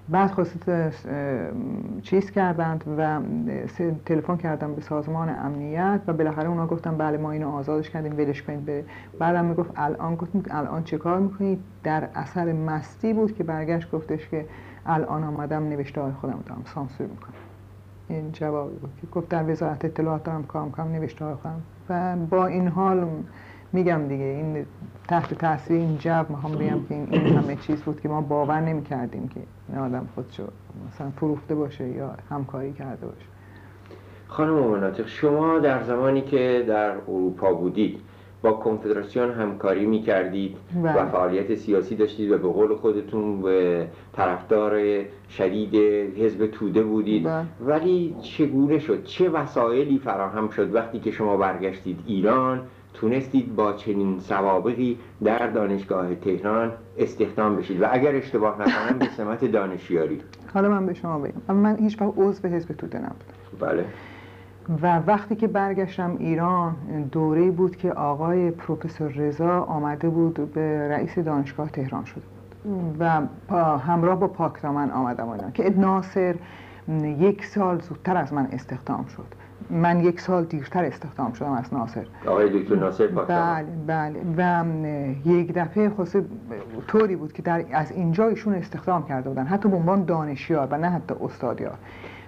بعد 0.09 0.31
خواست 0.31 0.71
چیز 2.03 2.31
کردند 2.31 2.85
و 2.99 3.21
تلفن 4.07 4.37
کردم 4.37 4.75
به 4.75 4.81
سازمان 4.81 5.29
امنیت 5.29 6.01
و 6.07 6.13
بالاخره 6.13 6.49
اونا 6.49 6.67
گفتن 6.67 6.97
بله 6.97 7.19
ما 7.19 7.31
اینو 7.31 7.51
آزادش 7.51 7.91
کردیم 7.91 8.13
ولش 8.13 8.43
کنید 8.43 8.65
به 8.65 8.85
بعدم 9.19 9.45
می‌گفت 9.45 9.71
الان 9.77 10.15
گفتیم 10.15 10.43
الان 10.51 10.85
چه 10.85 10.99
کار 10.99 11.19
می‌کنید؟ 11.19 11.61
در 11.85 12.09
اثر 12.15 12.53
مستی 12.53 13.13
بود 13.13 13.37
که 13.37 13.45
برگشت 13.45 13.91
گفتش 13.91 14.29
که 14.29 14.47
الان 14.87 15.25
آمدم 15.25 15.69
نوشته 15.69 16.01
های 16.01 16.13
خودم 16.13 16.41
دارم 16.47 16.63
سانسور 16.75 17.07
می‌کنم. 17.07 17.48
این 18.09 18.33
جوابی 18.33 18.77
بود 18.77 18.91
که 19.01 19.07
گفت 19.07 19.29
در 19.29 19.51
وزارت 19.51 19.85
اطلاعات 19.85 20.25
دارم 20.25 20.45
کار 20.45 20.65
می‌کنم 20.65 20.93
نوشته 20.93 21.25
خودم 21.25 21.63
و 21.89 22.17
با 22.17 22.47
این 22.47 22.69
حال 22.69 23.07
میگم 23.73 24.09
دیگه 24.09 24.25
این 24.25 24.67
تحت 25.09 25.35
تاثیر 25.35 25.77
این 25.77 25.99
جو 25.99 26.25
می‌خوام 26.29 26.53
بگم 26.53 26.85
که 26.89 26.95
این 26.95 27.39
همه 27.39 27.57
چیز 27.57 27.83
بود 27.83 28.01
که 28.01 28.09
ما 28.09 28.21
باور 28.21 28.61
نمی 28.61 28.83
کردیم 28.83 29.29
که 29.29 29.41
این 29.69 29.79
آدم 29.79 30.09
خودشو 30.15 30.43
مثلا 30.89 31.11
فروخته 31.11 31.55
باشه 31.55 31.89
یا 31.89 32.15
همکاری 32.31 32.73
کرده 32.73 33.07
باشه. 33.07 33.27
خانم 34.29 34.53
مناطق 34.53 35.07
شما 35.07 35.59
در 35.59 35.83
زمانی 35.83 36.23
که 36.23 36.65
در 36.69 36.91
اروپا 36.91 37.53
بودید 37.53 38.01
با 38.43 38.53
کنفدراسیون 38.53 39.31
همکاری 39.31 39.87
می 39.87 40.03
کردید 40.03 40.57
و 40.77 40.83
بله. 40.83 41.05
فعالیت 41.05 41.55
سیاسی 41.55 41.97
داشتید 41.97 42.33
و 42.33 42.39
به 42.39 42.49
قول 42.49 42.75
خودتون 42.75 43.43
به 43.43 43.87
طرفدار 44.13 44.81
شدید 45.31 45.75
حزب 46.17 46.47
توده 46.47 46.83
بودید. 46.83 47.25
بله. 47.25 47.45
ولی 47.61 48.17
چگونه 48.21 48.79
شد؟ 48.79 49.05
چه 49.05 49.29
وسایلی 49.31 49.99
فراهم 49.99 50.49
شد 50.49 50.75
وقتی 50.75 50.99
که 50.99 51.11
شما 51.11 51.37
برگشتید 51.37 51.99
ایران؟ 52.07 52.63
تونستید 52.95 53.57
با 53.57 53.73
چنین 53.73 54.21
سوابقی 54.21 54.99
در 55.25 55.47
دانشگاه 55.47 56.15
تهران 56.15 56.73
استخدام 56.99 57.57
بشید؟ 57.57 57.83
و 57.83 57.87
اگر 57.91 58.15
اشتباه 58.15 58.61
نکنم 58.61 58.99
به 58.99 59.07
سمت 59.17 59.45
دانشیاری. 59.45 60.21
حالا 60.55 60.69
من 60.69 60.87
به 60.87 60.95
شما 60.95 61.19
بگم. 61.19 61.57
من 61.57 61.77
هیچ 61.77 62.03
وقت 62.03 62.13
عضو 62.17 62.49
حزب 62.49 62.73
توده 62.75 62.99
نبودم. 62.99 63.25
بله. 63.61 63.85
و 64.83 64.99
وقتی 65.07 65.37
که 65.37 65.47
برگشتم 65.49 66.17
ایران 66.19 66.77
دوره 67.13 67.51
بود 67.51 67.77
که 67.77 67.93
آقای 67.93 68.51
پروفسور 68.51 69.09
رضا 69.13 69.61
آمده 69.61 70.09
بود 70.09 70.53
به 70.55 70.89
رئیس 70.89 71.19
دانشگاه 71.19 71.71
تهران 71.71 72.05
شده 72.05 72.21
بود. 72.65 72.97
و 73.01 73.21
پا- 73.49 73.77
همراه 73.77 74.21
با 74.21 74.29
پاکدامن 74.29 74.91
آمدم 74.91 75.29
اینا 75.29 75.51
که 75.51 75.71
ناصر 75.77 76.35
یک 77.03 77.45
سال 77.45 77.81
زودتر 77.81 78.17
از 78.17 78.33
من 78.33 78.49
استخدام 78.53 79.05
شد. 79.17 79.25
من 79.71 80.01
یک 80.01 80.21
سال 80.21 80.45
دیرتر 80.45 80.85
استخدام 80.85 81.33
شدم 81.33 81.53
از 81.53 81.75
ناصر. 81.75 82.07
آقای 82.27 82.63
دکتر 82.63 82.75
ناصر 82.77 83.07
بله 83.07 83.67
بله. 83.87 84.21
و 84.37 84.65
یک 85.29 85.53
دفعه 85.55 85.91
خلاصه 85.91 86.25
طوری 86.87 87.17
بود 87.17 87.33
که 87.33 87.43
در 87.43 87.65
از 87.73 87.93
اینجا 87.93 88.29
ایشون 88.29 88.55
استخدام 88.55 89.07
کرده 89.07 89.29
بودن 89.29 89.45
حتی 89.45 89.69
به 89.69 89.77
عنوان 89.77 90.05
دانشیار 90.05 90.69
و 90.71 90.79
نه 90.79 90.91
حتی 90.91 91.15
استادیار. 91.21 91.79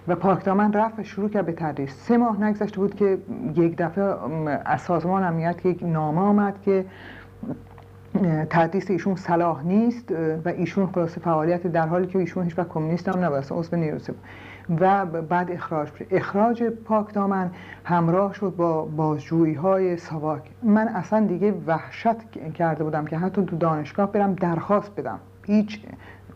و 0.08 0.14
پاکدامن 0.14 0.72
رفت 0.72 0.98
و 0.98 1.02
شروع 1.02 1.28
کرد 1.28 1.46
به 1.46 1.52
تدریس. 1.52 1.94
سه 1.94 2.16
ماه 2.16 2.44
نگذشته 2.44 2.76
بود 2.76 2.94
که 2.94 3.18
یک 3.54 3.76
دفعه 3.76 4.04
از 4.64 4.80
سازمان 4.80 5.24
امنیت 5.24 5.66
یک 5.66 5.82
نامه 5.82 6.20
آمد 6.20 6.62
که 6.62 6.84
تدریس 8.50 8.90
ایشون 8.90 9.16
صلاح 9.16 9.62
نیست 9.62 10.12
و 10.44 10.48
ایشون 10.48 10.86
خلاصه 10.86 11.20
فعالیت 11.20 11.66
در 11.66 11.86
حالی 11.86 12.06
که 12.06 12.18
ایشون 12.18 12.44
هیچ 12.44 12.54
کمونیست 12.54 13.08
هم 13.08 13.24
نبود 13.24 13.44
عضو 13.50 13.76
نیروسه 13.76 14.14
و 14.80 15.06
بعد 15.06 15.50
اخراج 15.50 15.90
بشه 15.90 16.06
اخراج 16.10 16.62
پاک 16.62 17.14
دامن 17.14 17.50
همراه 17.84 18.34
شد 18.34 18.54
با 18.56 18.84
بازجویی 18.84 19.54
های 19.54 19.96
ساواک. 19.96 20.42
من 20.62 20.88
اصلا 20.88 21.26
دیگه 21.26 21.54
وحشت 21.66 22.30
کرده 22.54 22.84
بودم 22.84 23.04
که 23.04 23.18
حتی 23.18 23.44
تو 23.44 23.56
دانشگاه 23.56 24.12
برم 24.12 24.34
درخواست 24.34 24.96
بدم. 24.96 25.18
هیچ 25.46 25.80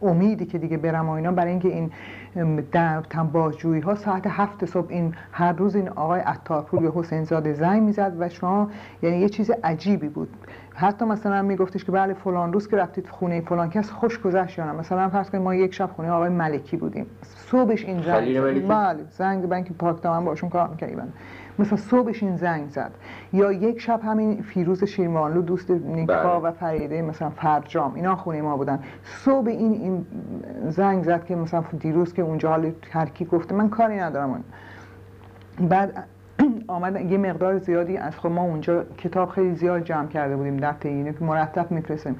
امیدی 0.02 0.46
که 0.46 0.58
دیگه 0.58 0.76
برم 0.76 1.08
و 1.08 1.12
اینا 1.12 1.32
برای 1.32 1.50
اینکه 1.50 1.68
این 1.68 1.90
ام، 2.36 2.60
در 2.60 3.00
تن 3.00 3.26
بازجویی 3.26 3.80
ها 3.80 3.94
ساعت 3.94 4.26
هفت 4.26 4.64
صبح 4.64 4.86
این 4.90 5.14
هر 5.32 5.52
روز 5.52 5.76
این 5.76 5.88
آقای 5.88 6.20
عطارپور 6.20 6.80
به 6.80 6.92
حسین 6.94 7.24
زاده 7.24 7.52
زنگ 7.52 7.82
می‌زد 7.82 8.12
و 8.18 8.28
شما 8.28 8.70
یعنی 9.02 9.16
یه 9.16 9.28
چیز 9.28 9.50
عجیبی 9.64 10.08
بود. 10.08 10.28
حتی 10.74 11.04
مثلا 11.04 11.42
میگفتش 11.42 11.84
که 11.84 11.92
بله 11.92 12.14
فلان 12.14 12.52
روز 12.52 12.68
که 12.68 12.76
رفتید 12.76 13.08
خونه 13.08 13.40
فلان 13.40 13.70
کس 13.70 13.90
خوش 13.90 14.20
گذشت 14.20 14.58
یا 14.58 14.64
نه. 14.64 14.72
مثلا 14.72 15.08
فرض 15.08 15.30
کنید 15.30 15.44
ما 15.44 15.54
یک 15.54 15.74
شب 15.74 15.90
خونه 15.96 16.10
آقای 16.10 16.28
ملکی 16.28 16.76
بودیم. 16.76 17.06
صبحش 17.22 17.84
این 17.84 18.02
زنگ؟ 18.02 18.68
بله 18.68 19.04
زنگ 19.10 19.48
بنک 19.48 19.72
پاک 19.72 20.02
دامن 20.02 20.24
باشون 20.24 20.50
کار 20.50 20.68
می‌کردیم 20.68 21.12
مثلا 21.58 21.76
صبحش 21.76 22.22
این 22.22 22.36
زنگ 22.36 22.68
زد 22.68 22.90
یا 23.32 23.52
یک 23.52 23.80
شب 23.80 24.00
همین 24.04 24.42
فیروز 24.42 24.84
شیرمانلو 24.84 25.42
دوست 25.42 25.70
نیکا 25.70 26.40
بله. 26.40 26.48
و 26.48 26.52
فریده 26.52 27.02
مثلا 27.02 27.30
فرجام 27.30 27.94
اینا 27.94 28.16
خونه 28.16 28.42
ما 28.42 28.56
بودن 28.56 28.78
صبح 29.04 29.48
این 29.48 29.72
این 29.72 30.06
زنگ 30.68 31.04
زد 31.04 31.24
که 31.24 31.36
مثلا 31.36 31.64
دیروز 31.80 32.12
که 32.12 32.22
اونجا 32.22 32.48
حال 32.48 32.72
هر 32.90 33.06
کی 33.06 33.24
گفته 33.24 33.54
من 33.54 33.68
کاری 33.68 33.96
ندارم 33.96 34.30
اون. 34.30 34.44
بعد 35.68 36.04
آمد 36.68 37.12
یه 37.12 37.18
مقدار 37.18 37.58
زیادی 37.58 37.96
از 37.96 38.16
خب 38.16 38.28
ما 38.28 38.42
اونجا 38.42 38.84
کتاب 38.84 39.28
خیلی 39.28 39.54
زیاد 39.54 39.84
جمع 39.84 40.08
کرده 40.08 40.36
بودیم 40.36 40.56
در 40.56 40.72
تهیینه 40.72 41.12
که 41.12 41.24
مرتب 41.24 41.70
میفرستیم 41.70 42.16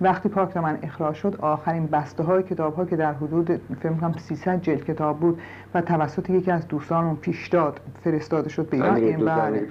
وقتی 0.00 0.28
پاک 0.28 0.56
من 0.56 0.78
اخراج 0.82 1.14
شد 1.14 1.36
آخرین 1.40 1.86
بسته 1.86 2.22
های 2.22 2.42
کتاب 2.42 2.74
ها 2.76 2.84
که 2.84 2.96
در 2.96 3.12
حدود 3.12 3.60
فکر 3.80 3.92
کنم 3.92 4.14
300 4.18 4.60
جلد 4.62 4.84
کتاب 4.84 5.20
بود 5.20 5.40
و 5.74 5.80
توسط 5.80 6.30
یکی 6.30 6.50
از 6.50 6.68
دوستانمون 6.68 7.16
پیشداد 7.16 7.80
فرستاده 8.04 8.48
شد 8.48 8.68
به 8.68 8.76
ایران. 8.76 9.24
بله؟ 9.24 9.66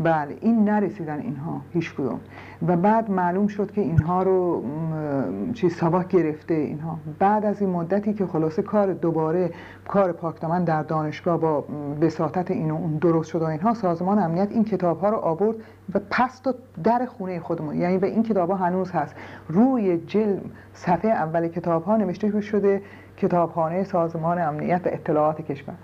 بله. 0.00 0.36
این 0.40 0.64
نرسیدن 0.64 1.20
اینها 1.20 1.60
هیچ 1.72 1.94
کدوم. 1.94 2.20
و 2.68 2.76
بعد 2.76 3.10
معلوم 3.10 3.46
شد 3.46 3.70
که 3.70 3.80
اینها 3.80 4.22
رو 4.22 4.62
م، 4.62 5.52
چیز 5.52 5.74
ساواک 5.76 6.08
گرفته 6.08 6.54
اینها. 6.54 6.98
بعد 7.18 7.44
از 7.44 7.60
این 7.60 7.70
مدتی 7.70 8.12
که 8.14 8.26
خلاصه 8.26 8.62
کار 8.62 8.92
دوباره 8.92 9.50
کار 9.88 10.12
پاکدامن 10.12 10.64
در 10.64 10.82
دانشگاه 10.82 11.40
با 11.40 11.64
وساطت 12.00 12.50
این 12.50 12.70
و 12.70 12.74
اون 12.74 12.96
درست 12.96 13.30
شد 13.30 13.42
و 13.42 13.44
اینها 13.44 13.74
سازمان 13.74 14.18
امنیت 14.18 14.48
این 14.50 14.64
کتاب 14.64 15.00
ها 15.00 15.08
رو 15.08 15.16
آورد 15.16 15.56
و 15.94 16.00
پس 16.10 16.42
داد 16.42 16.58
در 16.84 17.06
خونه 17.06 17.40
خودمون 17.40 17.76
یعنی 17.76 17.96
و 17.96 18.04
این 18.04 18.22
کتاب 18.22 18.50
ها 18.50 18.56
هنوز 18.56 18.90
هست. 18.90 19.14
روی 19.48 19.98
جلد 19.98 20.42
صفحه 20.74 21.10
اول 21.10 21.48
کتاب 21.48 21.84
ها 21.84 21.96
نوشته 21.96 22.40
شده 22.40 22.82
کتابخانه 23.16 23.84
سازمان 23.84 24.38
امنیت 24.38 24.80
و 24.86 24.88
اطلاعات 24.92 25.42
کشور. 25.42 25.74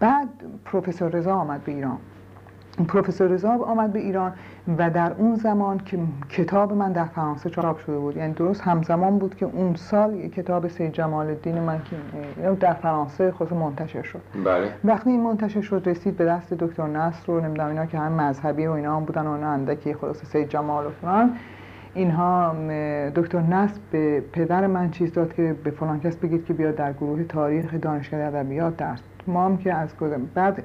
بعد 0.00 0.28
پروفسور 0.64 1.10
رضا 1.10 1.34
آمد 1.34 1.64
به 1.64 1.72
ایران. 1.72 1.98
پروفسور 2.88 3.28
رضا 3.28 3.50
آمد 3.50 3.92
به 3.92 3.98
ایران 3.98 4.32
و 4.78 4.90
در 4.90 5.12
اون 5.18 5.34
زمان 5.34 5.78
که 5.78 5.98
کتاب 6.28 6.72
من 6.72 6.92
در 6.92 7.04
فرانسه 7.04 7.50
چاپ 7.50 7.78
شده 7.78 7.98
بود 7.98 8.16
یعنی 8.16 8.32
درست 8.32 8.60
همزمان 8.60 9.18
بود 9.18 9.34
که 9.34 9.46
اون 9.46 9.74
سال 9.74 10.28
کتاب 10.28 10.68
سید 10.68 10.92
جمال 10.92 11.26
الدین 11.26 11.58
من 11.58 11.80
که 11.84 11.96
در 12.60 12.72
فرانسه 12.72 13.30
خود 13.30 13.54
منتشر 13.54 14.02
شد. 14.02 14.20
بله. 14.44 14.72
وقتی 14.84 15.10
این 15.10 15.22
منتشر 15.22 15.60
شد 15.60 15.82
رسید 15.86 16.16
به 16.16 16.24
دست 16.24 16.54
دکتر 16.54 16.86
نصر 16.86 17.26
رو 17.26 17.40
نمی‌دونم 17.40 17.68
اینا 17.68 17.86
که 17.86 17.98
هم 17.98 18.12
مذهبی 18.12 18.66
و 18.66 18.70
اینا 18.70 18.96
هم 18.96 19.04
بودن 19.04 19.26
و 19.26 19.30
اینا 19.30 19.50
اندکی 19.50 19.94
خلاص 19.94 20.24
سید 20.24 20.48
جمال 20.48 20.86
و 20.86 20.90
فلان. 20.90 21.36
اینها 21.94 22.54
دکتر 23.14 23.40
نصر 23.40 23.80
به 23.90 24.20
پدر 24.32 24.66
من 24.66 24.90
چیز 24.90 25.12
داد 25.12 25.34
که 25.34 25.56
به 25.64 25.70
فلان 25.70 26.00
کس 26.00 26.16
بگید 26.16 26.44
که 26.44 26.52
بیاد 26.52 26.74
در 26.74 26.92
گروه 26.92 27.24
تاریخ 27.24 27.74
دانشگاه 27.74 28.20
ادبیات 28.20 28.76
درس 28.76 29.00
ما 29.26 29.44
هم 29.44 29.56
که 29.56 29.74
از 29.74 29.94
بعد 30.34 30.62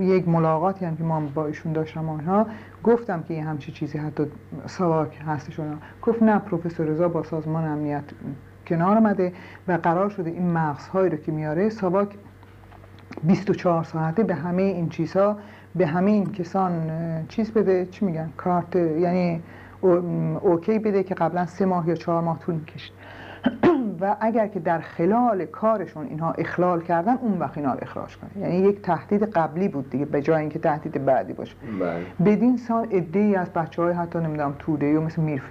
یک 0.00 0.28
ملاقاتی 0.28 0.84
هم 0.84 0.96
که 0.96 1.04
ما 1.04 1.20
با 1.34 1.46
ایشون 1.46 1.72
داشتم 1.72 2.08
و 2.08 2.12
اینها 2.18 2.46
گفتم 2.84 3.22
که 3.22 3.34
یه 3.34 3.44
همچی 3.44 3.72
چیزی 3.72 3.98
حتی 3.98 4.26
سواک 4.66 5.18
هستش 5.26 5.60
اینا. 5.60 5.76
گفت 6.02 6.22
نه 6.22 6.38
پروفسور 6.38 6.86
رضا 6.86 7.08
با 7.08 7.22
سازمان 7.22 7.64
امنیت 7.64 8.04
کنار 8.66 8.96
آمده 8.96 9.32
و 9.68 9.72
قرار 9.72 10.08
شده 10.10 10.30
این 10.30 10.50
مغزهایی 10.52 11.10
رو 11.10 11.16
که 11.16 11.32
میاره 11.32 11.68
ساواک 11.68 12.08
24 13.22 13.84
ساعته 13.84 14.22
به 14.22 14.34
همه 14.34 14.62
این 14.62 14.88
چیزها 14.88 15.36
به 15.74 15.86
همه 15.86 16.10
این 16.10 16.32
کسان 16.32 16.90
چیز 17.28 17.52
بده. 17.52 17.86
چی 17.86 18.04
میگن؟ 18.04 18.30
کارت 18.36 18.76
یعنی 18.76 19.42
او- 19.80 20.38
اوکی 20.42 20.78
بده 20.78 21.02
که 21.02 21.14
قبلا 21.14 21.46
سه 21.46 21.64
ماه 21.66 21.88
یا 21.88 21.94
چهار 21.94 22.22
ماه 22.22 22.38
طول 22.38 22.54
می‌کشید 22.54 22.92
و 24.00 24.16
اگر 24.20 24.46
که 24.46 24.60
در 24.60 24.80
خلال 24.80 25.44
کارشون 25.44 26.06
اینها 26.06 26.32
اخلال 26.32 26.80
کردن 26.80 27.16
اون 27.16 27.38
وقت 27.38 27.58
اینا 27.58 27.72
رو 27.72 27.78
اخراج 27.82 28.16
کنه 28.16 28.42
یعنی 28.42 28.56
یک 28.56 28.82
تهدید 28.82 29.22
قبلی 29.22 29.68
بود 29.68 29.90
دیگه 29.90 30.04
به 30.04 30.22
جای 30.22 30.40
اینکه 30.40 30.58
تهدید 30.58 31.04
بعدی 31.04 31.32
باشه. 31.32 31.54
بله. 31.80 32.06
بدین 32.24 32.56
سال 32.56 32.86
عده 32.92 33.18
ای 33.18 33.36
از 33.36 33.50
بچه 33.50 33.82
های 33.82 33.92
حتی 33.92 34.18
نمی‌دونم 34.18 34.54
توده 34.58 34.98
و 34.98 35.00
مثل 35.00 35.22
میر 35.22 35.42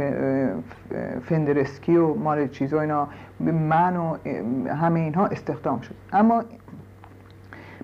فندرسکی 1.22 1.96
و 1.98 2.14
مال 2.14 2.48
چیزا 2.48 2.82
اینا 2.82 3.08
من 3.40 3.98
و 3.98 4.18
همه 4.70 5.00
اینها 5.00 5.28
استخدام 5.28 5.82
شد. 5.82 5.96
اما 6.14 6.44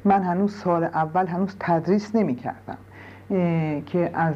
من 0.05 0.23
هنوز 0.23 0.55
سال 0.55 0.83
اول 0.83 1.27
هنوز 1.27 1.55
تدریس 1.59 2.15
نمی 2.15 2.35
کردم 2.35 2.77
که 3.85 4.09
از 4.13 4.35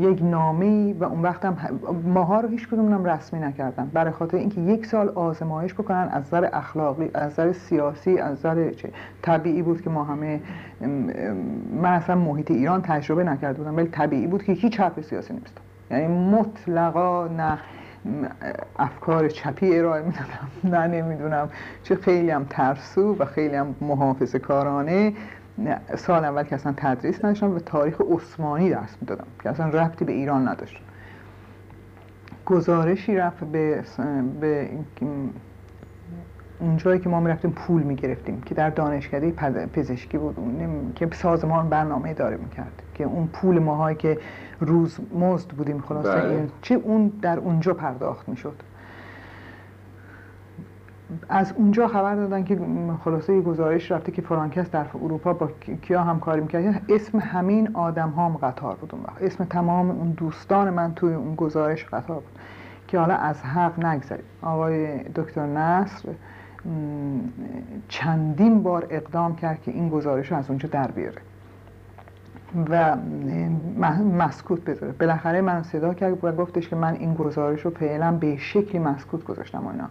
یک 0.00 0.22
نامه 0.22 0.94
و 0.94 1.04
اون 1.04 1.22
وقتم 1.22 1.56
ماها 2.04 2.40
رو 2.40 2.48
هیچ 2.48 2.68
کدومونم 2.68 3.04
رسمی 3.04 3.40
نکردم 3.40 3.90
برای 3.92 4.12
خاطر 4.12 4.36
اینکه 4.36 4.60
یک 4.60 4.86
سال 4.86 5.08
آزمایش 5.08 5.74
بکنن 5.74 6.08
از 6.12 6.22
نظر 6.22 6.48
اخلاقی 6.52 7.10
از 7.14 7.32
نظر 7.32 7.52
سیاسی 7.52 8.18
از 8.18 8.32
نظر 8.38 8.70
چه 8.70 8.90
طبیعی 9.22 9.62
بود 9.62 9.82
که 9.82 9.90
ما 9.90 10.04
همه 10.04 10.40
من 11.82 11.92
اصلا 11.92 12.16
محیط 12.16 12.50
ایران 12.50 12.82
تجربه 12.82 13.24
نکرده 13.24 13.58
بودم 13.58 13.76
ولی 13.76 13.88
طبیعی 13.88 14.26
بود 14.26 14.42
که 14.42 14.52
هیچ 14.52 14.80
حرف 14.80 15.00
سیاسی 15.00 15.32
نمیستم 15.34 15.60
یعنی 15.90 16.06
مطلقا 16.06 17.28
نه 17.28 17.58
افکار 18.78 19.28
چپی 19.28 19.78
ارائه 19.78 20.02
می‌دادم 20.02 20.76
نه 20.76 20.86
نمی‌دونم 20.86 21.48
چه 21.82 21.96
خیلی 21.96 22.30
هم 22.30 22.46
ترسو 22.50 23.16
و 23.18 23.24
خیلی 23.24 23.56
هم 23.56 23.74
محافظ 23.80 24.36
کارانه 24.36 25.10
نه، 25.10 25.12
سال 25.96 26.24
اول 26.24 26.42
که 26.42 26.54
اصلا 26.54 26.74
تدریس 26.76 27.24
نداشتم 27.24 27.54
و 27.54 27.58
تاریخ 27.58 28.00
عثمانی 28.10 28.70
درس 28.70 28.96
می‌دادم 29.00 29.26
که 29.42 29.50
اصلا 29.50 29.68
ربطی 29.68 30.04
به 30.04 30.12
ایران 30.12 30.48
نداشت. 30.48 30.82
گزارشی 32.46 33.16
رفت 33.16 33.44
به, 33.44 33.84
به 34.40 34.68
اونجایی 36.60 37.00
که 37.00 37.08
ما 37.08 37.20
می‌رفتیم 37.20 37.50
پول 37.50 37.82
می‌گرفتیم 37.82 38.40
که 38.40 38.54
در 38.54 38.70
دانشکده 38.70 39.32
پز- 39.32 39.66
پزشکی 39.72 40.18
بود. 40.18 40.34
اون 40.38 40.92
که 40.94 41.08
سازمان 41.12 41.68
برنامه 41.68 42.14
داره 42.14 42.36
می‌کرد 42.36 42.82
که 42.94 43.04
اون 43.04 43.26
پول 43.26 43.58
ماهایی 43.58 43.96
که 43.96 44.18
روز 44.60 44.98
مزد 45.14 45.48
بودیم 45.48 45.80
خلاصه 45.80 46.20
بله. 46.20 46.30
این 46.30 46.50
چه 46.62 46.74
اون 46.74 47.12
در 47.22 47.38
اونجا 47.38 47.74
پرداخت 47.74 48.28
می‌شد. 48.28 48.54
از 51.28 51.52
اونجا 51.56 51.88
خبر 51.88 52.14
دادن 52.14 52.44
که 52.44 52.60
خلاصه 53.04 53.40
گزارش 53.40 53.92
رفته 53.92 54.12
که 54.12 54.22
فرانکس 54.22 54.70
در 54.70 54.86
اروپا 54.94 55.32
با 55.32 55.50
کیا 55.82 56.02
همکاری 56.02 56.40
می‌کرد. 56.40 56.82
اسم 56.88 57.18
همین 57.18 57.70
آدم 57.74 58.10
هم 58.16 58.36
قطار 58.36 58.74
بود 58.74 58.94
اون 58.94 59.02
وقت. 59.04 59.22
اسم 59.22 59.44
تمام 59.44 59.90
اون 59.90 60.10
دوستان 60.10 60.70
من 60.70 60.94
توی 60.94 61.14
اون 61.14 61.34
گزارش 61.34 61.84
قطار 61.84 62.16
بود. 62.16 62.38
که 62.88 62.98
حالا 62.98 63.14
از 63.14 63.42
حق 63.42 63.84
نگذاریم 63.84 64.24
آقای 64.42 64.98
دکتر 65.02 65.46
نصر 65.46 66.08
چندین 67.88 68.62
بار 68.62 68.86
اقدام 68.90 69.36
کرد 69.36 69.62
که 69.62 69.70
این 69.70 69.88
گزارش 69.88 70.32
رو 70.32 70.38
از 70.38 70.48
اونجا 70.48 70.68
در 70.68 70.90
بیاره. 70.90 71.18
و 72.70 72.96
مسکوت 74.18 74.64
بذاره. 74.64 74.92
بالاخره 74.92 75.40
من 75.40 75.62
صدا 75.62 75.94
کرد 75.94 76.24
و 76.24 76.32
گفتش 76.32 76.68
که 76.68 76.76
من 76.76 76.94
این 76.94 77.14
گزارش 77.14 77.60
رو 77.60 77.70
فعلا 77.70 78.12
به 78.12 78.36
شکلی 78.36 78.78
مسکوت 78.78 79.24
گذاشتم 79.24 79.66
و 79.66 79.68
اینا. 79.70 79.88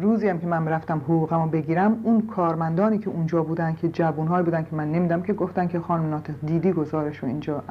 روزی 0.00 0.28
هم 0.28 0.38
که 0.38 0.46
من 0.46 0.68
رفتم 0.68 0.98
حقوقمو 0.98 1.46
بگیرم 1.46 2.00
اون 2.02 2.20
کارمندانی 2.26 2.98
که 2.98 3.10
اونجا 3.10 3.42
بودن 3.42 3.74
که 3.74 3.88
جوانهایی 3.88 4.44
بودن 4.44 4.62
که 4.62 4.76
من 4.76 4.92
نمیدم 4.92 5.22
که 5.22 5.32
گفتن 5.32 5.66
که 5.66 5.80
خانم 5.80 6.10
ناطق 6.10 6.34
دیدی 6.46 6.72
گزارش 6.72 7.18
رو 7.18 7.28
اینجا؟ 7.28 7.62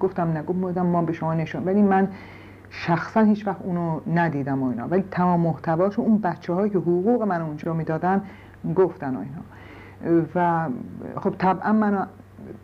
گفتم 0.00 0.36
نگو 0.36 0.52
ما 0.82 1.02
به 1.02 1.12
شما 1.12 1.34
نشون 1.34 1.64
ولی 1.64 1.82
من 1.82 2.08
شخصا 2.70 3.20
هیچ 3.20 3.46
وقت 3.46 3.62
اونو 3.62 4.00
ندیدم 4.14 4.62
و 4.62 4.70
اینا. 4.70 4.88
ولی 4.88 5.04
تمام 5.10 5.40
محتواش 5.40 5.98
اون 5.98 6.18
بچه 6.18 6.52
هایی 6.52 6.70
که 6.70 6.78
حقوق 6.78 7.22
من 7.22 7.42
اونجا 7.42 7.74
می‌دادن 7.74 8.22
گفتن 8.76 9.16
و 9.16 9.18
اینا. 9.18 10.24
و 10.34 10.68
خب 11.20 11.34
طبعا 11.38 11.72
منو 11.72 12.04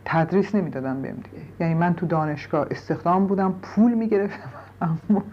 تدریس 0.05 0.55
نمی‌دادن 0.55 1.01
بهم 1.01 1.15
دیگه. 1.15 1.45
یعنی 1.59 1.73
من 1.73 1.93
تو 1.93 2.05
دانشگاه 2.05 2.67
استخدام 2.71 3.27
بودم 3.27 3.53
پول 3.61 3.93
می‌گرفتم 3.93 4.49
اما 4.81 5.23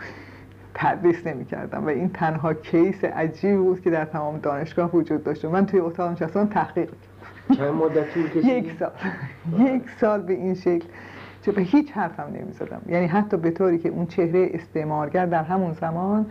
تدریس 0.75 1.27
نمی‌کردم 1.27 1.85
و 1.85 1.89
این 1.89 2.09
تنها 2.09 2.55
کیس 2.55 3.05
عجیبی 3.05 3.57
بود 3.57 3.81
که 3.81 3.91
در 3.91 4.05
تمام 4.05 4.39
دانشگاه 4.39 4.97
وجود 4.97 5.25
داشت. 5.25 5.45
من 5.45 5.67
توی 5.67 5.81
اتاق 5.81 6.13
نشستم 6.13 6.47
تحقیق 6.47 6.91
کشید؟ 7.51 8.45
یک 8.45 8.73
سال. 8.79 8.91
یک 9.59 9.91
سال 10.01 10.23
به 10.23 10.33
این 10.33 10.55
شکل. 10.55 10.87
چه 11.43 11.53
به 11.53 11.63
هیچ 11.63 11.93
حرفم 11.93 12.29
نمی‌زدم. 12.35 12.83
یعنی 12.89 13.07
حتی 13.07 13.37
به 13.37 13.51
طوری 13.51 13.79
که 13.79 13.89
اون 13.89 14.07
چهره 14.07 14.51
استعمارگر 14.55 15.27
در 15.27 15.43
همون 15.43 15.73
زمان 15.73 16.27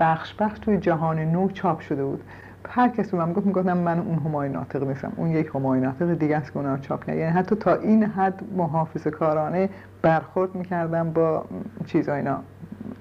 بخش 0.00 0.34
بخش 0.34 0.58
توی 0.58 0.78
جهان 0.78 1.18
نو 1.18 1.48
چاپ 1.50 1.80
شده 1.80 2.04
بود. 2.04 2.22
هر 2.68 2.88
کس 2.88 3.14
رو 3.14 3.20
من 3.20 3.32
گفت 3.32 3.46
می‌گفتم 3.46 3.78
من 3.78 3.98
اون 3.98 4.18
همای 4.18 4.48
ناطق 4.48 4.88
نیستم. 4.88 5.12
اون 5.16 5.30
یک 5.30 5.50
همای 5.54 5.80
ناطق 5.80 6.14
دیگه 6.14 6.36
است 6.36 6.52
که 6.52 6.56
اونا 6.56 6.78
چاپ 6.78 7.04
کرد 7.04 7.16
یعنی 7.16 7.30
حتی 7.30 7.56
تا 7.56 7.74
این 7.74 8.04
حد 8.04 8.42
محافظ 8.56 9.06
کارانه 9.06 9.68
برخورد 10.02 10.54
می‌کردم 10.54 11.10
با 11.10 11.44
چیزا 11.86 12.14
اینا. 12.14 12.40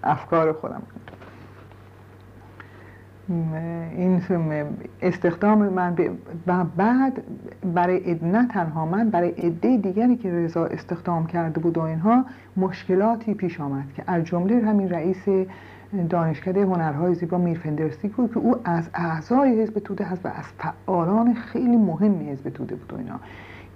افکار 0.03 0.53
خودم. 0.53 0.81
این 3.97 4.21
استخدام 5.01 5.69
من 5.69 5.95
و 6.47 6.65
بعد 6.77 7.23
برای 7.73 8.19
نه 8.21 8.47
تنها 8.47 8.85
من 8.85 9.09
برای 9.09 9.29
عده 9.29 9.77
دیگری 9.77 10.15
که 10.15 10.31
رضا 10.31 10.65
استخدام 10.65 11.27
کرده 11.27 11.59
بود 11.59 11.77
و 11.77 11.81
اینها 11.81 12.25
مشکلاتی 12.57 13.33
پیش 13.33 13.61
آمد 13.61 13.93
که 13.95 14.03
از 14.07 14.23
جمله 14.23 14.65
همین 14.65 14.89
رئیس 14.89 15.47
دانشکده 16.09 16.63
هنرهای 16.63 17.15
زیبا 17.15 17.37
میرفندرستی 17.37 18.07
بود 18.07 18.33
که 18.33 18.37
او 18.37 18.55
از 18.63 18.89
اعضای 18.93 19.61
حزب 19.61 19.79
توده 19.79 20.03
هست 20.03 20.25
و 20.25 20.27
از 20.27 20.45
فعالان 20.57 21.33
خیلی 21.33 21.77
مهم 21.77 22.29
حزب 22.29 22.49
توده 22.49 22.75
بود 22.75 22.93
و 22.93 22.97
اینا. 22.97 23.19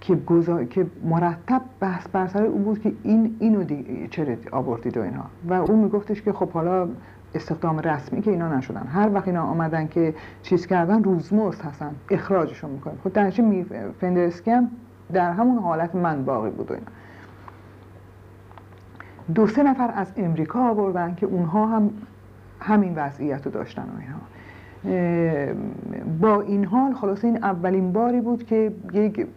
که, 0.08 0.66
که 0.70 0.86
مرتب 1.04 1.62
بحث 1.80 2.08
بر 2.08 2.28
سر 2.28 2.44
او 2.44 2.60
بود 2.60 2.82
که 2.82 2.94
این 3.04 3.36
اینو 3.40 3.64
چرا 4.10 4.36
آوردید 4.52 4.98
و 4.98 5.02
اینها. 5.02 5.26
و 5.50 5.54
او 5.54 5.76
میگفتش 5.76 6.22
که 6.22 6.34
خب 6.34 6.50
حالا 6.50 6.88
استخدام 7.36 7.80
رسمی 7.80 8.22
که 8.22 8.32
اینا 8.32 8.58
نشدن. 8.58 8.88
هر 8.88 9.10
وقت 9.14 9.28
اینا 9.28 9.44
آمدن 9.44 9.88
که 9.88 10.14
چیز 10.44 10.68
کردن 10.68 11.04
روزمرز 11.04 11.62
هستن. 11.62 11.96
اخراجشون 12.10 12.70
می‌کنیم 12.70 12.98
خب 13.04 13.14
در 13.14 13.30
فندرسکی 14.02 14.52
هم 14.52 14.72
در 15.14 15.32
همون 15.32 15.58
حالت 15.58 15.96
من 15.96 16.26
باقی 16.26 16.50
بود 16.50 16.72
و 16.72 16.74
اینا. 16.74 16.88
دو 19.36 19.48
سه 19.48 19.64
نفر 19.64 19.92
از 19.96 20.14
امریکا 20.18 20.70
آوردن 20.70 21.16
که 21.16 21.26
اونها 21.26 21.66
هم 21.66 21.90
همین 22.60 22.96
وضعیت 22.96 23.46
رو 23.46 23.52
داشتن 23.52 23.82
و 23.82 24.00
اینها. 24.00 24.20
با 26.22 26.42
این 26.42 26.66
حال 26.66 26.94
خلاصه 26.94 27.28
این 27.28 27.44
اولین 27.44 27.92
باری 27.94 28.22
بود 28.22 28.44
که 28.44 28.72
یک 28.94 29.28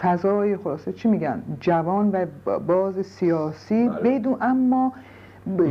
فضای 0.00 0.56
خلاصه 0.56 0.92
چی 0.92 1.08
میگن 1.08 1.42
جوان 1.60 2.10
و 2.10 2.26
باز 2.58 3.06
سیاسی 3.06 3.88
بله. 3.88 4.18
بدون 4.18 4.36
اما 4.40 4.92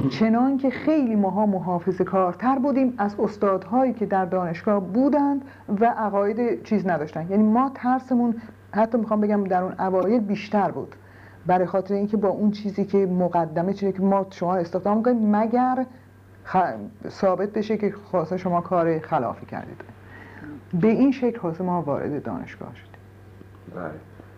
چنان 0.09 0.57
که 0.57 0.69
خیلی 0.69 1.15
ماها 1.15 1.45
محافظ 1.45 2.01
کارتر 2.01 2.59
بودیم 2.59 2.93
از 2.97 3.15
استادهایی 3.19 3.93
که 3.93 4.05
در 4.05 4.25
دانشگاه 4.25 4.79
بودند 4.79 5.41
و 5.81 5.85
عقاید 5.85 6.63
چیز 6.63 6.87
نداشتن 6.87 7.27
یعنی 7.29 7.43
ما 7.43 7.71
ترسمون 7.75 8.35
حتی 8.71 8.97
می‌خوام 8.97 9.21
بگم 9.21 9.43
در 9.43 9.63
اون 9.63 9.73
اوایل 9.79 10.19
بیشتر 10.19 10.71
بود 10.71 10.95
برای 11.45 11.65
خاطر 11.65 11.93
اینکه 11.93 12.17
با 12.17 12.29
اون 12.29 12.51
چیزی 12.51 12.85
که 12.85 13.05
مقدمه 13.05 13.73
چیزی 13.73 13.91
که 13.91 14.01
ما 14.01 14.25
شما 14.29 14.55
استخدام 14.55 14.97
می‌کنیم 14.97 15.35
مگر 15.35 15.85
ثابت 17.09 17.49
بشه 17.49 17.77
که 17.77 17.93
خاصه 18.11 18.37
شما 18.37 18.61
کار 18.61 18.99
خلافی 18.99 19.45
کردید. 19.45 19.81
به 20.81 20.87
این 20.87 21.11
شکل 21.11 21.39
خاصه 21.39 21.63
ما 21.63 21.81
وارد 21.81 22.23
دانشگاه 22.23 22.75
شدیم. 22.75 22.91
بله. 23.75 23.91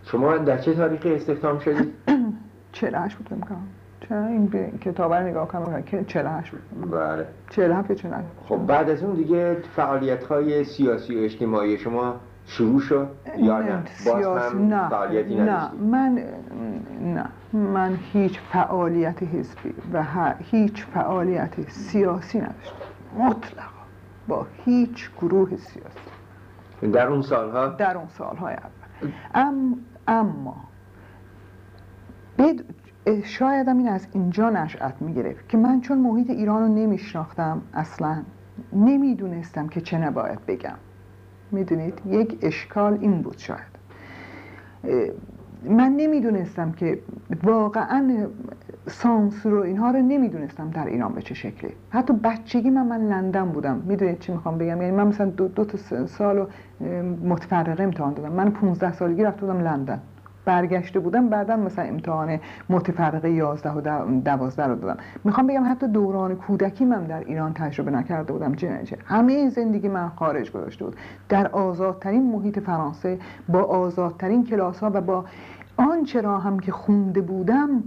شما 0.05 0.37
در 0.37 0.57
چه 0.57 0.73
تاریخی 0.73 1.15
استخدام 1.15 1.59
شدید؟ 1.59 1.93
48 2.71 3.17
بود 3.17 3.31
می‌کنم 3.31 3.67
چرا 4.09 4.25
این 4.25 4.45
به 4.45 4.71
کتاب 4.81 5.13
رو 5.13 5.27
نگاه 5.27 5.47
کنم؟ 5.47 5.81
که 5.81 6.03
48 6.03 6.51
بود. 6.51 6.91
بله. 6.91 7.25
47 7.49 7.91
چرا 7.91 8.11
خب 8.47 8.57
بعد 8.57 8.89
از 8.89 9.03
اون 9.03 9.15
دیگه 9.15 9.57
فعالیت 9.75 10.23
های 10.23 10.63
سیاسی 10.63 11.15
و 11.15 11.23
اجتماعی 11.23 11.77
شما 11.77 12.15
شروع 12.45 12.79
شد 12.79 13.07
یا 13.37 13.59
نه؟ 13.59 13.83
باز 14.05 14.55
نه 14.55 14.89
فعالیتی 14.89 15.35
نه. 15.35 15.71
من 15.73 16.23
نه. 17.01 17.25
من 17.53 17.99
هیچ 18.13 18.39
فعالیت 18.39 19.23
حزبی 19.23 19.73
و 19.93 20.03
هیچ 20.39 20.85
فعالیت 20.85 21.69
سیاسی 21.69 22.39
نداشتم. 22.39 22.75
مطلقا. 23.17 23.83
با 24.27 24.47
هیچ 24.65 25.11
گروه 25.21 25.49
سیاسی. 25.49 26.91
در 26.93 27.07
اون 27.07 27.21
سالها؟ 27.21 27.67
در 27.67 27.97
اون 27.97 28.07
سالهای 28.07 28.53
اول. 28.53 29.11
ام 29.33 29.77
اما 30.07 30.55
بد... 32.37 32.61
شایدم 33.23 33.77
این 33.77 33.87
از 33.87 34.07
اینجا 34.11 34.49
نشأت 34.49 35.01
می‌گرفت 35.01 35.49
که 35.49 35.57
من 35.57 35.81
چون 35.81 35.97
محیط 35.97 36.29
ایران 36.29 36.61
رو 36.61 36.67
نمیشناختم 36.67 37.61
اصلا 37.73 38.23
نمی‌دونستم 38.73 39.67
که 39.67 39.81
چه 39.81 39.97
نباید 39.97 40.45
بگم. 40.45 40.75
می‌دونید؟ 41.51 42.01
یک 42.05 42.37
اشکال 42.41 42.97
این 43.01 43.21
بود 43.21 43.37
شاید. 43.37 43.73
من 45.69 45.93
نمی‌دونستم 45.97 46.71
که 46.71 46.99
واقعا 47.43 48.27
سانسور 48.87 49.53
و 49.53 49.61
اینها 49.61 49.91
رو 49.91 50.01
نمی‌دونستم 50.01 50.69
در 50.69 50.85
ایران 50.85 51.13
به 51.13 51.21
چه 51.21 51.33
شکلی. 51.33 51.71
حتی 51.89 52.13
بچگی 52.13 52.69
من 52.69 52.85
من 52.87 53.07
لندن 53.07 53.45
بودم. 53.45 53.81
می‌دونید 53.85 54.19
چی 54.19 54.31
می‌خوام 54.31 54.57
بگم؟ 54.57 54.81
یعنی 54.81 54.91
من 54.91 55.07
مثلا 55.07 55.29
دو, 55.29 55.47
دو 55.47 55.65
تا 55.65 55.77
سال 56.07 56.47
متفرقه 57.23 57.83
امتحان 57.83 58.13
دادم. 58.13 58.31
من 58.31 58.51
15 58.51 58.93
سالگی 58.93 59.23
رفته 59.23 59.45
بودم 59.45 59.59
لندن. 59.59 59.99
برگشته 60.45 60.99
بودم 60.99 61.29
بعدا 61.29 61.55
مثلا 61.55 61.85
امتحان 61.85 62.39
متفرقه 62.69 63.29
11 63.29 63.71
و 63.71 63.81
12 64.21 64.67
رو 64.67 64.75
دادم. 64.75 64.97
می‌خوام 65.23 65.47
بگم 65.47 65.71
حتی 65.71 65.87
دوران 65.87 66.35
کودکی 66.35 66.85
من 66.85 67.03
در 67.03 67.19
ایران 67.19 67.53
تجربه 67.53 67.91
نکرده 67.91 68.33
بودم 68.33 68.55
چه 68.55 68.83
همه 69.05 69.49
زندگی 69.49 69.87
من 69.87 70.09
خارج 70.09 70.51
گذاشته 70.51 70.85
بود. 70.85 70.95
در 71.29 71.47
آزادترین 71.47 72.31
محیط 72.31 72.59
فرانسه 72.59 73.19
با 73.49 73.61
آزادترین 73.61 74.43
کلاس 74.43 74.79
ها 74.79 74.91
و 74.93 75.01
با 75.01 75.25
آنچه 75.77 76.21
را 76.21 76.39
هم 76.39 76.59
که 76.59 76.71
خونده 76.71 77.21
بودم 77.21 77.83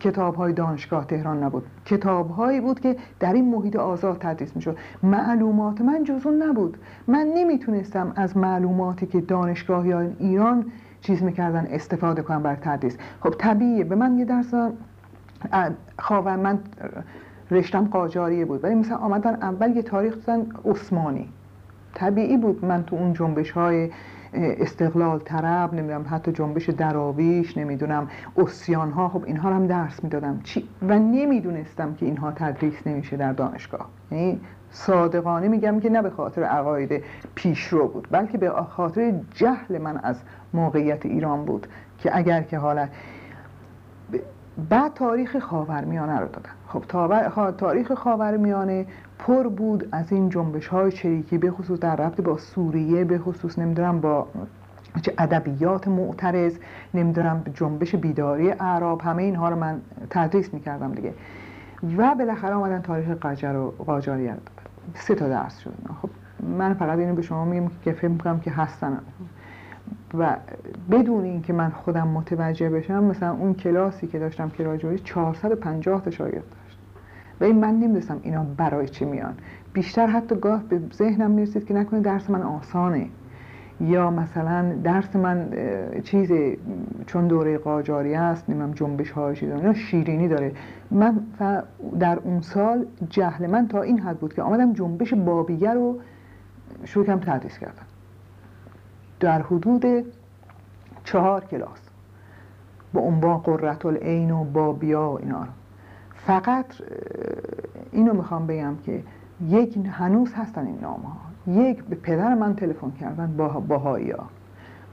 کتاب 0.00 0.34
های 0.34 0.52
دانشگاه 0.52 1.04
تهران 1.06 1.42
نبود. 1.42 1.62
کتاب 1.84 2.30
هایی 2.30 2.60
بود 2.60 2.80
که 2.80 2.96
در 3.20 3.32
این 3.32 3.50
محیط 3.54 3.76
آزاد 3.76 4.16
تدریس 4.20 4.56
می 4.56 4.62
شد 4.62 4.76
معلومات 5.02 5.80
من 5.80 6.04
جزون 6.04 6.42
نبود. 6.42 6.78
من 7.06 7.32
نمی‌تونستم 7.34 8.12
از 8.16 8.36
معلوماتی 8.36 9.06
که 9.06 9.20
دانشگاه 9.20 9.88
یا 9.88 10.00
ایران 10.00 10.64
چیز 11.04 11.22
می‌کردن 11.22 11.66
استفاده 11.70 12.22
کنم 12.22 12.42
بر 12.42 12.54
تدریس. 12.54 12.96
خب 13.20 13.34
طبیعیه. 13.38 13.84
به 13.84 13.94
من 13.94 14.18
یه 14.18 14.24
درس 14.24 14.54
خواهر 15.98 16.36
من 16.36 16.58
رشتم 17.50 17.84
قاجاریه 17.84 18.44
بود. 18.44 18.64
ولی 18.64 18.74
مثلا 18.74 18.96
آمدن 18.96 19.34
اول 19.34 19.76
یه 19.76 19.82
تاریخ 19.82 20.26
دادن 20.26 20.46
عثمانی. 20.64 21.28
طبیعی 21.94 22.36
بود. 22.36 22.64
من 22.64 22.84
تو 22.84 22.96
اون 22.96 23.12
جنبش 23.12 23.50
های 23.50 23.90
استقلال 24.34 25.18
طرب 25.18 25.74
نمی‌دونم 25.74 26.06
حتی 26.10 26.32
جنبش 26.32 26.70
دراویش 26.70 27.58
نمی‌دونم 27.58 28.08
اسیان 28.36 28.90
ها 28.90 29.08
خب 29.08 29.24
اینها 29.24 29.54
هم 29.54 29.66
درس 29.66 30.04
می‌دادم. 30.04 30.40
چی؟ 30.44 30.68
و 30.88 30.98
نمی‌دونستم 30.98 31.94
که 31.94 32.06
اینها 32.06 32.32
تدریس 32.32 32.86
نمیشه 32.86 33.16
در 33.16 33.32
دانشگاه. 33.32 33.88
یعنی 34.10 34.40
صادقانه 34.74 35.48
میگم 35.48 35.80
که 35.80 35.90
نه 35.90 36.02
به 36.02 36.10
خاطر 36.10 36.42
عقاید 36.42 37.04
پیشرو 37.34 37.88
بود 37.88 38.08
بلکه 38.10 38.38
به 38.38 38.50
خاطر 38.50 39.14
جهل 39.34 39.78
من 39.78 39.96
از 39.96 40.16
موقعیت 40.54 41.06
ایران 41.06 41.44
بود 41.44 41.66
که 41.98 42.16
اگر 42.18 42.42
که 42.42 42.58
حالا 42.58 42.88
بعد 44.68 44.94
تاریخ 44.94 45.38
خاورمیانه 45.38 46.18
رو 46.18 46.28
دادن. 46.28 46.50
خب 46.68 46.84
تاریخ 47.58 47.92
خاورمیانه 47.92 48.86
پر 49.18 49.48
بود 49.48 49.88
از 49.92 50.12
این 50.12 50.28
جنبش 50.28 50.66
های 50.66 50.92
چریکی 50.92 51.38
به 51.38 51.50
خصوص 51.50 51.78
در 51.78 51.96
ربط 51.96 52.20
با 52.20 52.38
سوریه 52.38 53.04
به 53.04 53.18
خصوص 53.18 53.58
نمی‌دونم 53.58 54.00
با 54.00 54.26
چه 55.02 55.14
ادبیات 55.18 55.88
معترض 55.88 56.58
نمی‌دونم 56.94 57.42
جنبش 57.54 57.94
بیداری 57.94 58.50
اعراب 58.50 59.00
همه 59.00 59.22
اینها 59.22 59.48
رو 59.48 59.56
من 59.56 59.80
تدریس 60.10 60.54
می‌کردم 60.54 60.92
دیگه. 60.92 61.14
و 61.96 62.14
بالاخره 62.14 62.54
آمدن 62.54 62.82
تاریخ 62.82 63.08
قجر 63.08 63.56
و 63.56 63.70
قاجاریه 63.70 64.30
رو 64.30 64.36
دادن. 64.36 64.63
سه 64.94 65.14
تا 65.14 65.28
درس 65.28 65.58
شد. 65.58 65.74
خب 66.02 66.10
من 66.58 66.74
فقط 66.74 66.98
اینو 66.98 67.14
به 67.14 67.22
شما 67.22 67.44
میگم 67.44 67.70
که 67.84 67.92
فکر 67.92 68.08
می‌کنم 68.08 68.40
که 68.40 68.50
هستن. 68.50 68.98
و 70.18 70.36
بدون 70.90 71.24
اینکه 71.24 71.52
من 71.52 71.70
خودم 71.70 72.08
متوجه 72.08 72.70
بشم 72.70 73.04
مثلا 73.04 73.32
اون 73.32 73.54
کلاسی 73.54 74.06
که 74.06 74.18
داشتم 74.18 74.48
که 74.48 74.64
راجعه 74.64 74.98
450 74.98 76.02
تا 76.02 76.10
شاگرد 76.10 76.32
داشت. 76.34 76.78
و 77.40 77.44
این 77.44 77.60
من 77.60 77.74
نمی‌دونستم 77.74 78.20
اینا 78.22 78.46
برای 78.56 78.88
چی 78.88 79.04
میان. 79.04 79.34
بیشتر 79.72 80.06
حتی 80.06 80.34
گاه 80.34 80.62
به 80.62 80.80
ذهنم 80.94 81.30
می‌رسید 81.30 81.66
که 81.66 81.74
نکنه 81.74 82.00
درس 82.00 82.30
من 82.30 82.42
آسانه. 82.42 83.08
یا 83.84 84.10
مثلا 84.10 84.72
درس 84.84 85.16
من 85.16 85.48
چیز 86.04 86.32
چون 87.06 87.26
دوره 87.26 87.58
قاجاری 87.58 88.14
است 88.14 88.50
نمیم 88.50 88.70
جنبش 88.70 89.10
های 89.10 89.36
یا 89.42 89.74
شیرینی 89.74 90.28
داره. 90.28 90.52
من 90.90 91.20
در 91.98 92.18
اون 92.18 92.40
سال 92.40 92.86
جهل 93.10 93.46
من 93.46 93.68
تا 93.68 93.82
این 93.82 93.98
حد 93.98 94.18
بود 94.18 94.34
که 94.34 94.42
آمدم 94.42 94.72
جنبش 94.72 95.14
بابیه 95.14 95.70
رو 95.70 96.00
شروع 96.84 97.06
کردم 97.06 97.20
تدریس 97.20 97.58
کردم 97.58 97.86
در 99.20 99.42
حدود 99.42 99.84
چهار 101.04 101.44
کلاس 101.44 101.80
با 102.92 103.00
عنوان 103.00 103.38
قررت 103.38 103.86
العین 103.86 104.30
و 104.30 104.44
بابیا 104.44 105.10
و 105.10 105.18
اینا 105.18 105.38
رو. 105.42 105.50
فقط 106.14 106.66
اینو 107.92 108.14
می‌خوام 108.14 108.46
بگم 108.46 108.76
که 108.86 109.02
یک 109.48 109.78
هنوز 109.86 110.34
هستن 110.34 110.66
این 110.66 110.78
نامه 110.82 111.08
ها 111.08 111.33
یک 111.46 111.84
به 111.84 111.96
پدر 111.96 112.34
من 112.34 112.56
تلفن 112.56 112.90
کردن 112.90 113.34
با 113.36 113.48
باهایی 113.48 114.10
ها. 114.10 114.24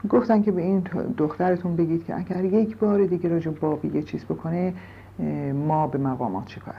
گفتن 0.08 0.42
که 0.42 0.52
به 0.52 0.62
این 0.62 0.80
دخترتون 1.16 1.76
بگید 1.76 2.04
که 2.04 2.16
اگر 2.18 2.44
یک 2.44 2.76
بار 2.76 3.04
دیگه 3.04 3.28
راجع 3.28 3.50
بابی 3.50 3.88
یه 3.88 4.02
چیز 4.02 4.24
بکنه 4.24 4.74
ما 5.66 5.86
به 5.86 5.98
مقامات 5.98 6.48
شکایت 6.48 6.76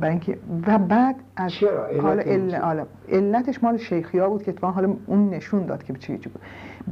برای 0.00 0.10
اینکه 0.10 0.38
و 0.66 0.78
بعد 0.78 1.16
از 1.36 1.52
حالا 2.62 2.86
علتش 3.08 3.64
مال 3.64 3.76
شیخیا 3.76 4.28
بود 4.28 4.42
که 4.42 4.50
اتفاقا 4.50 4.72
حالا 4.72 4.94
اون 5.06 5.30
نشون 5.30 5.66
داد 5.66 5.82
که 5.82 5.94
چی 5.94 6.16
بود. 6.16 6.42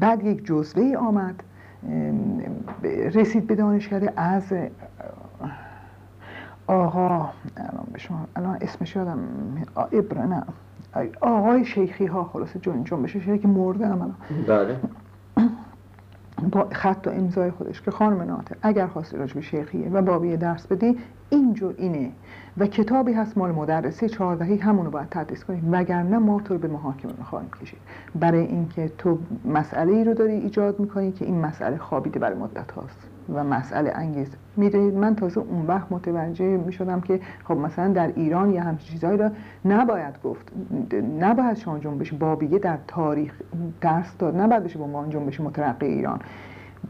بعد 0.00 0.24
یک 0.24 0.44
جزوه 0.44 0.96
آمد 0.96 1.42
رسید 3.14 3.46
به 3.46 3.54
دانشکده 3.54 4.12
از 4.16 4.42
آقا 6.66 7.28
الان 7.56 7.86
به 7.92 7.98
شما 7.98 8.26
الان 8.36 8.58
اسمش 8.60 8.96
یادم 8.96 9.18
ابر 9.76 10.26
نه 10.26 10.42
آقای 11.20 11.64
شیخی 11.64 12.06
ها 12.06 12.24
خلاصه 12.24 12.59
جون 12.59 12.85
جون 12.85 13.02
بشه 13.02 13.38
که 13.38 13.48
مرده 13.48 13.87
هم 13.87 14.16
بله. 14.48 14.76
با 16.52 16.68
خط 16.72 17.06
و 17.06 17.11
امضای 17.11 17.50
خودش 17.50 17.82
که 17.82 17.90
خانم 17.90 18.22
ناطق 18.22 18.56
اگر 18.62 18.87
خواستی 18.87 19.16
راجب 19.16 19.40
شیخیه 19.40 19.88
و 19.88 20.02
بابی 20.02 20.37
درس 20.37 20.66
بدی 20.66 20.98
اینجور 21.30 21.74
اینه. 21.78 22.11
و 22.59 22.66
کتابی 22.66 23.12
هست 23.12 23.38
مال 23.38 23.52
مدرسه 23.52 24.09
چهاردهی 24.09 24.56
همونو 24.56 24.90
باید 24.90 25.09
تدریس 25.11 25.44
کنیم 25.44 25.68
وگرنه 25.72 26.18
ما 26.18 26.40
تو 26.40 26.54
رو 26.54 26.61
به 26.61 26.68
محاکمه 26.68 27.12
خواهیم 27.24 27.50
کشید. 27.62 27.78
برای 28.14 28.46
اینکه 28.46 28.92
تو 28.98 29.18
مسئله 29.44 29.92
ای 29.92 30.04
رو 30.04 30.14
داری 30.14 30.32
ایجاد 30.32 30.80
می‌کنی 30.80 31.12
که 31.12 31.24
این 31.24 31.40
مسئله 31.40 31.78
خوابیده 31.78 32.18
برای 32.18 32.38
مدت 32.38 32.72
هاست. 32.72 33.15
و 33.34 33.44
مسئله 33.44 33.92
انگیز. 33.94 34.36
می‌دونید 34.56 34.94
من 34.94 35.16
تازه 35.16 35.40
اون 35.40 35.66
وقت 35.66 35.92
متوجه 35.92 36.56
می‌شدم 36.56 37.00
که 37.00 37.20
خب 37.44 37.56
مثلا 37.56 37.92
در 37.92 38.06
ایران 38.06 38.50
یه 38.50 38.62
همچین 38.62 38.92
چیزهایی 38.92 39.18
رو 39.18 39.30
نباید 39.64 40.14
گفت. 40.24 40.52
نباید 41.20 41.56
شما 41.56 41.78
جنبش 41.78 42.12
بابیه 42.12 42.58
در 42.58 42.78
تاریخ 42.86 43.42
درس 43.80 44.16
داد. 44.18 44.40
نباید 44.40 44.64
بشه 44.64 44.78
به 44.78 44.84
عنوان 44.84 45.10
جنبش 45.10 45.40
مترقی 45.40 45.86
ایران. 45.86 46.20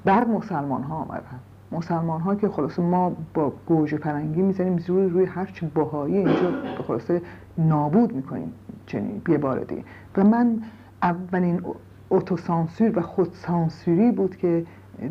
بر 0.05 0.25
مسلمان 0.25 0.83
ها 0.83 0.97
آمدن. 0.97 1.41
مسلمان 1.73 2.21
ها 2.21 2.35
که 2.35 2.49
خلاصه 2.49 2.83
ما 2.83 3.13
با 3.35 3.53
گوجه 3.67 3.99
پرنگی 3.99 4.43
می‌زنیم 4.43 4.77
روی 4.87 5.09
روی 5.09 5.25
هر 5.25 5.47
چی 5.47 5.67
باهایی 5.67 6.17
اینجا 6.17 6.53
خلاصه 6.87 7.23
نابود 7.59 8.13
می‌کنیم 8.13 8.53
چنین 8.87 9.23
یه 9.29 9.39
بار 9.39 9.67
و 10.17 10.25
من 10.25 10.63
اولین 11.03 11.61
اتوسانسور 12.11 12.99
و 12.99 13.03
خودسانسوری 13.03 14.13
بود 14.13 14.37
که 14.37 14.65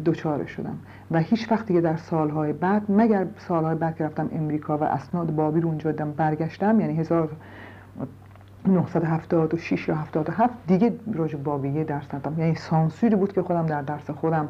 دوچاره 0.05 0.45
شدم. 0.45 0.77
و 1.11 1.19
هیچ 1.19 1.51
وقت 1.51 1.65
دیگه 1.65 1.81
در 1.81 1.95
سالهای 1.95 2.53
بعد 2.53 2.81
مگر 2.89 3.27
سالهای 3.37 3.75
بعد 3.75 3.95
که 3.95 4.03
رفتم 4.03 4.29
امریکا 4.33 4.77
و 4.77 4.83
اسناد 4.83 5.35
بابی 5.35 5.61
رو 5.61 5.67
اونجا 5.67 5.91
دم 5.91 6.11
برگشتم 6.11 6.79
یعنی 6.79 6.97
1976 6.97 9.87
یا 9.87 9.95
77 9.95 10.53
دیگه 10.67 10.93
راجع 11.13 11.37
بابیه 11.37 11.83
درس 11.83 12.13
ندادم. 12.13 12.39
یعنی 12.39 12.55
سانسوری 12.55 13.15
بود 13.15 13.33
که 13.33 13.41
خودم 13.41 13.65
در 13.65 13.81
درس 13.81 14.09
خودم 14.09 14.47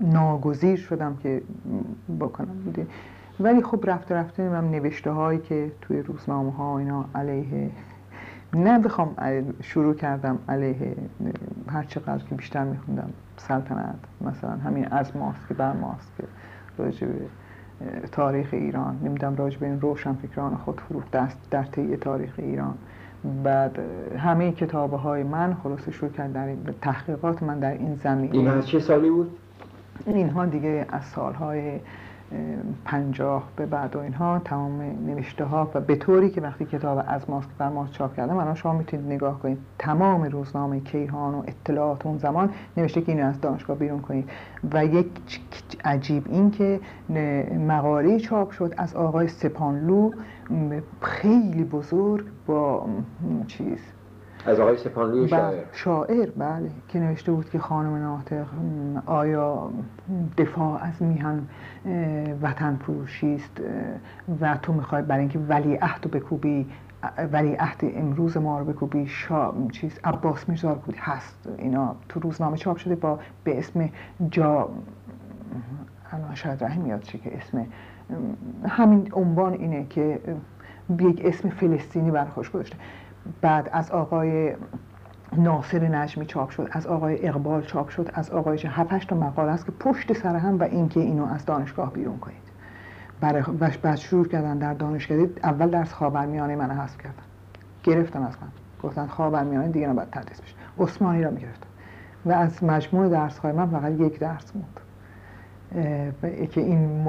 ناگزیر 0.00 0.76
شدم 0.76 1.16
که 1.22 1.42
بکنم. 2.20 2.54
بوده 2.64 2.86
ولی 3.40 3.62
خب 3.62 3.80
رفته 3.84 4.14
رفته 4.14 4.48
من 4.48 4.70
نوشته 4.70 5.10
هایی 5.10 5.38
که 5.38 5.72
توی 5.80 6.02
روزنامه 6.02 6.52
ها 6.52 6.78
اینا 6.78 7.04
علیه 7.14 7.70
نه 8.54 8.78
بخوام 8.78 9.16
شروع 9.62 9.94
کردم 9.94 10.38
علیه 10.48 10.96
هر 11.68 11.82
چقدر 11.82 12.24
که 12.24 12.34
بیشتر 12.34 12.64
میخوندم 12.64 13.10
سلطنت 13.36 13.94
مثلا 14.20 14.50
همین 14.50 14.88
از 14.88 15.16
ماست 15.16 15.48
که 15.48 15.54
بر 15.54 15.72
ماست 15.72 16.12
که 16.18 16.24
راجع 16.78 17.06
به 17.06 17.14
تاریخ 18.12 18.48
ایران 18.52 18.98
نمی‌دونم 19.02 19.36
راجع 19.36 19.58
به 19.58 19.66
این 19.66 19.80
روشن 19.80 20.12
فکران 20.12 20.56
خود 20.56 20.80
فروخت 20.80 21.10
دست 21.10 21.38
در 21.50 21.62
طی 21.64 21.96
تاریخ 21.96 22.34
ایران 22.38 22.74
بعد 23.44 23.78
همه 24.18 24.52
کتابه 24.52 24.96
های 24.96 25.22
من 25.22 25.56
خلاصه 25.62 25.90
شروع 25.90 26.10
کرد 26.10 26.32
در 26.32 26.54
تحقیقات 26.82 27.42
من 27.42 27.58
در 27.58 27.72
این 27.72 27.94
زمینه 27.94 28.34
این 28.34 28.60
چه 28.60 28.78
سالی 28.78 29.10
بود؟ 29.10 29.38
اینها 30.06 30.46
دیگه 30.46 30.86
از 30.88 31.04
سالهای 31.04 31.80
پنجاه 32.84 33.48
به 33.56 33.66
بعد 33.66 33.96
و 33.96 33.98
اینها 33.98 34.38
تمام 34.38 34.80
نوشته 35.06 35.44
ها 35.44 35.70
و 35.74 35.80
به 35.80 35.96
طوری 35.96 36.30
که 36.30 36.40
وقتی 36.40 36.64
کتاب 36.64 37.04
از 37.06 37.30
ماسک 37.30 37.48
بر 37.58 37.68
ماسک 37.68 37.92
چاپ 37.92 38.16
کردم 38.16 38.36
الان 38.36 38.54
شما 38.54 38.72
می‌تونید 38.72 39.06
نگاه 39.06 39.38
کنید. 39.40 39.58
تمام 39.78 40.24
روزنامه 40.24 40.80
کیهان 40.80 41.34
و 41.34 41.42
اطلاعات 41.46 42.06
اون 42.06 42.18
زمان 42.18 42.50
نوشته 42.76 43.00
که 43.00 43.12
اینو 43.12 43.26
از 43.26 43.40
دانشگاه 43.40 43.76
بیرون 43.76 44.00
کنید. 44.00 44.30
و 44.72 44.84
یک 44.84 45.06
عجیب 45.84 46.24
این 46.28 46.50
که 46.50 46.80
مقاله 47.68 48.20
چاپ 48.20 48.50
شد 48.50 48.74
از 48.76 48.94
آقای 48.94 49.28
سپانلو 49.28 50.10
خیلی 51.00 51.64
بزرگ 51.64 52.24
با 52.46 52.86
چیز 53.46 53.78
از 54.46 54.60
آقای 54.60 54.76
سپانلوی 54.76 55.20
بله، 55.20 55.28
شاعر. 55.28 55.64
شاعر 55.72 56.30
بله 56.30 56.70
که 56.88 56.98
نوشته 56.98 57.32
بود 57.32 57.50
که 57.50 57.58
خانم 57.58 57.94
ناطق 57.94 58.46
آیا 59.06 59.70
دفاع 60.38 60.82
از 60.82 61.02
میهن 61.02 61.46
وطن 62.42 62.76
فروشی 62.76 63.34
است 63.34 63.60
و 64.40 64.56
تو 64.56 64.72
می‌خوای 64.72 65.02
برای 65.02 65.20
اینکه 65.20 65.38
ولی 65.38 65.74
عهد 65.74 66.10
بکوبی 66.10 66.66
ولی 67.32 67.54
عهد 67.54 67.80
امروز 67.82 68.36
ما 68.36 68.58
رو 68.58 68.64
بکوبی 68.64 69.06
شا... 69.06 69.54
چیز 69.72 69.98
عباس 70.04 70.48
میرزا 70.48 70.74
بودی 70.74 70.98
هست 71.00 71.48
اینا 71.58 71.96
تو 72.08 72.20
روزنامه 72.20 72.56
چاپ 72.56 72.76
شده 72.76 72.94
با 72.94 73.18
به 73.44 73.58
اسم 73.58 73.88
جا 74.30 74.68
الان 76.12 76.34
شاید 76.34 76.64
رحم 76.64 76.80
میاد 76.80 77.00
چی 77.00 77.18
که 77.18 77.36
اسم 77.36 77.66
همین 78.68 79.08
عنوان 79.12 79.52
اینه 79.52 79.86
که 79.90 80.20
یک 81.00 81.20
اسم 81.24 81.48
فلسطینی 81.48 82.10
برخوش 82.10 82.50
گذاشته. 82.50 82.76
بعد 83.40 83.70
از 83.72 83.90
آقای 83.90 84.56
ناصر 85.36 85.88
نجمی 85.88 86.26
چاپ 86.26 86.50
شد 86.50 86.68
از 86.72 86.86
آقای 86.86 87.28
اقبال 87.28 87.62
چاپ 87.62 87.88
شد 87.88 88.10
از 88.14 88.30
آقای 88.30 88.58
هفتش 88.58 89.04
تا 89.04 89.16
مقاله 89.16 89.52
است 89.52 89.66
که 89.66 89.72
پشت 89.72 90.12
سر 90.12 90.36
هم 90.36 90.58
و 90.58 90.62
اینکه 90.62 91.00
اینو 91.00 91.24
از 91.24 91.44
دانشگاه 91.44 91.92
بیرون 91.92 92.18
کنید. 92.18 92.44
برای 93.20 93.42
بعد 93.82 93.96
شروع 93.96 94.28
کردن 94.28 94.58
در 94.58 94.74
دانشگاه 94.74 95.26
اول 95.42 95.70
درس 95.70 95.92
خاورمیانه 95.92 96.56
من 96.56 96.70
حذف 96.70 96.98
کردن. 96.98 97.22
گرفتن 97.82 98.22
از 98.22 98.34
من. 98.42 98.48
گفتن 98.82 99.06
خاورمیانه 99.06 99.68
دیگه 99.68 99.86
نباید 99.86 100.10
تدریس 100.10 100.40
بشه. 100.40 100.54
عثمانی 100.78 101.22
را 101.22 101.30
می‌گرفتن 101.30 101.66
و 102.26 102.32
از 102.32 102.64
مجموع 102.64 103.08
درس 103.08 103.38
های 103.38 103.52
من 103.52 103.66
فقط 103.66 103.92
یک 103.92 104.18
درس 104.18 104.56
موند. 104.56 104.80
که 106.50 106.60
این 106.60 107.06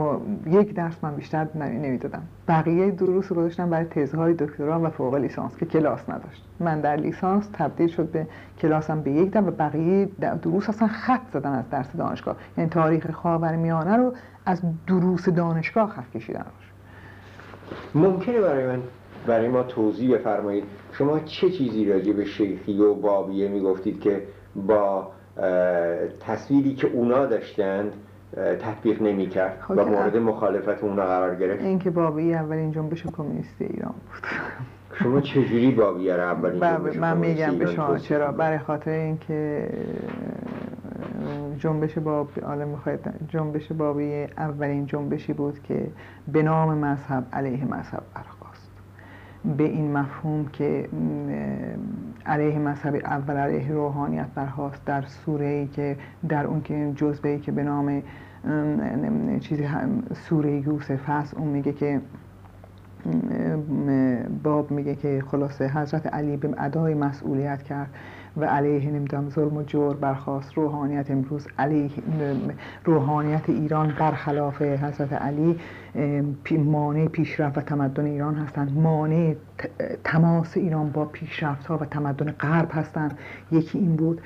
یک 0.47 0.73
درس 0.73 1.03
من 1.03 1.15
بیشتر 1.15 1.47
نمی‌دادم. 1.55 2.21
بقیه 2.47 2.91
دروس 2.91 3.31
رو 3.31 3.37
گذاشتم 3.37 3.69
برای 3.69 3.85
تزهای 3.85 4.33
دکترا 4.33 4.81
و 4.83 4.89
فوق 4.89 5.15
لیسانس 5.15 5.57
که 5.57 5.65
کلاس 5.65 6.09
نداشت. 6.09 6.43
من 6.59 6.81
در 6.81 6.95
لیسانس 6.95 7.49
تبدیل 7.53 7.87
شد 7.87 8.11
به 8.11 8.27
کلاسم 8.59 9.01
به 9.01 9.11
یک 9.11 9.31
دم 9.31 9.47
و 9.47 9.51
بقیه 9.51 10.09
دروس 10.41 10.69
اصلا 10.69 10.87
خط 10.87 11.21
زدن 11.33 11.51
از 11.51 11.69
درس 11.69 11.95
دانشگاه. 11.95 12.35
یعنی 12.57 12.69
تاریخ 12.69 13.11
خاورمیانه 13.11 13.97
رو 13.97 14.13
از 14.45 14.61
دروس 14.87 15.29
دانشگاه 15.29 15.89
خط 15.89 16.11
کشیدن 16.15 16.39
روش 16.39 16.71
ممکنه 17.95 18.41
برای 18.41 18.67
من 18.67 18.79
برای 19.27 19.47
ما 19.47 19.63
توضیح 19.63 20.15
بفرمایید. 20.15 20.63
شما 20.91 21.19
چه 21.19 21.49
چیزی 21.49 21.85
راجع 21.85 22.13
به 22.13 22.25
شیخی 22.25 22.79
و 22.79 22.93
بابیه 22.93 23.47
می‌گفتید 23.47 23.99
که 24.01 24.21
با 24.55 25.11
تصویری 26.19 26.75
که 26.75 26.87
اونا 26.87 27.25
داشتند 27.25 27.93
تطبیق 28.35 29.01
نمی 29.01 29.27
کرد 29.27 29.57
خب 29.61 29.77
و 29.77 29.85
مورد 29.85 30.17
مخالفت 30.17 30.83
اون 30.83 30.95
قرار 30.95 31.35
گرفت. 31.35 31.63
این 31.63 31.79
که 31.79 31.89
بابی 31.89 32.33
اولین 32.33 32.71
جنبش 32.71 33.03
کمونیست 33.07 33.55
ایران 33.61 33.91
بود. 33.93 34.29
شما 34.99 35.21
چجوری 35.21 35.71
بابی 35.71 36.09
رو 36.09 36.19
اولین 36.19 36.59
جنبش 36.59 36.95
من 36.95 37.17
میگم 37.17 37.57
به 37.57 37.65
شما 37.65 37.97
چرا؟ 37.97 38.31
برای 38.31 38.57
خاطر 38.57 38.91
اینکه 38.91 39.69
جنبش 41.59 41.97
باب 41.97 42.29
جنبش 43.29 43.71
بابی 43.71 44.23
اولین 44.37 44.85
جنبشی 44.85 45.33
بود 45.33 45.63
که 45.63 45.87
به 46.27 46.43
نام 46.43 46.77
مذهب 46.77 47.23
علیه 47.33 47.65
مذهب 47.65 48.03
برخواست 48.15 48.34
به 49.57 49.63
این 49.63 49.91
مفهوم 49.91 50.45
که 50.47 50.89
علیه 52.25 52.59
مذهب 52.59 52.95
اول 52.95 53.37
علیه 53.37 53.71
روحانیت 53.71 54.27
برخواست 54.35 54.85
در 54.85 55.01
سوره 55.01 55.45
ای 55.45 55.67
که 55.67 55.97
در 56.29 56.45
اون 56.47 56.61
که 56.61 56.93
جزبه 56.95 57.29
ای 57.29 57.39
که 57.39 57.51
به 57.51 57.63
نام 57.63 58.01
چیزی 59.39 59.67
سوره 60.13 60.51
یوسف 60.51 61.09
هست 61.09 61.33
اون 61.33 61.47
میگه 61.47 61.73
که 61.73 62.01
باب 64.43 64.71
میگه 64.71 64.95
که 64.95 65.23
خلاصه 65.31 65.67
حضرت 65.67 66.07
علی 66.07 66.37
به 66.37 66.49
ادای 66.57 66.93
مسئولیت 66.93 67.63
کرد 67.63 67.89
و 68.37 68.45
علیه 68.45 68.91
نمی‌دونم 68.91 69.29
ظلم 69.29 69.57
و 69.57 69.63
جور 69.63 69.95
برخواست 69.95 70.53
روحانیت 70.53 71.11
امروز 71.11 71.47
علیه 71.59 71.89
روحانیت 72.85 73.49
ایران 73.49 73.93
برخلاف 73.99 74.61
حضرت 74.61 75.13
علی 75.13 75.59
مانع 76.51 77.07
پیشرفت 77.07 77.57
و 77.57 77.61
تمدن 77.61 78.05
ایران 78.05 78.35
هستند. 78.35 78.77
مانع 78.77 79.35
تماس 80.03 80.57
ایران 80.57 80.89
با 80.89 81.05
پیشرفت 81.05 81.67
ها 81.67 81.77
و 81.77 81.85
تمدن 81.85 82.31
غرب 82.31 82.69
هستند. 82.71 83.17
یکی 83.51 83.79
این 83.79 83.95
بود 83.95 84.21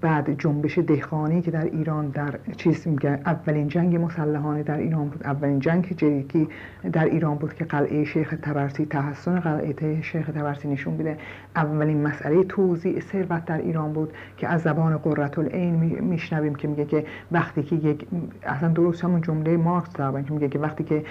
بعد 0.00 0.38
جنبش 0.38 0.78
دهقانی 0.78 1.42
که 1.42 1.50
در 1.50 1.64
ایران 1.64 2.08
در 2.08 2.38
چیز 2.56 2.88
میگه 2.88 3.10
اولین 3.10 3.68
جنگ 3.68 3.96
مسلحانه 3.96 4.62
در 4.62 4.78
ایران 4.78 5.08
بود. 5.08 5.22
اولین 5.24 5.58
جنگ 5.58 5.94
جریکی 5.96 6.48
در 6.92 7.04
ایران 7.04 7.34
بود 7.34 7.54
که 7.54 7.64
قلعه 7.64 8.04
شیخ 8.04 8.34
تبرسی 8.42 8.86
تحسن 8.86 9.40
قلعه 9.40 10.02
شیخ 10.02 10.26
تبرسی 10.26 10.68
نشون 10.68 10.94
میده. 10.94 11.18
اولین 11.56 12.02
مسئله 12.02 12.44
توزیع 12.44 13.00
ثروت 13.00 13.44
در 13.44 13.58
ایران 13.58 13.92
بود 13.92 14.12
که 14.36 14.48
از 14.48 14.62
زبان 14.62 14.96
قررت 14.96 15.38
العین 15.38 15.74
میشنویم 16.00 16.54
که 16.54 16.68
میگه 16.68 16.84
که 16.84 17.04
وقتی 17.32 17.62
که 17.62 17.76
یک 17.76 18.06
اصلا 18.42 18.68
درست 18.68 19.04
همون 19.04 19.20
جمله 19.20 19.56
مارکس 19.56 19.92
که 19.96 20.32
میگه 20.32 20.48
که 20.48 20.58
وقتی 20.58 20.84
که 20.84 21.04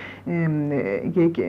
یک 1.16 1.46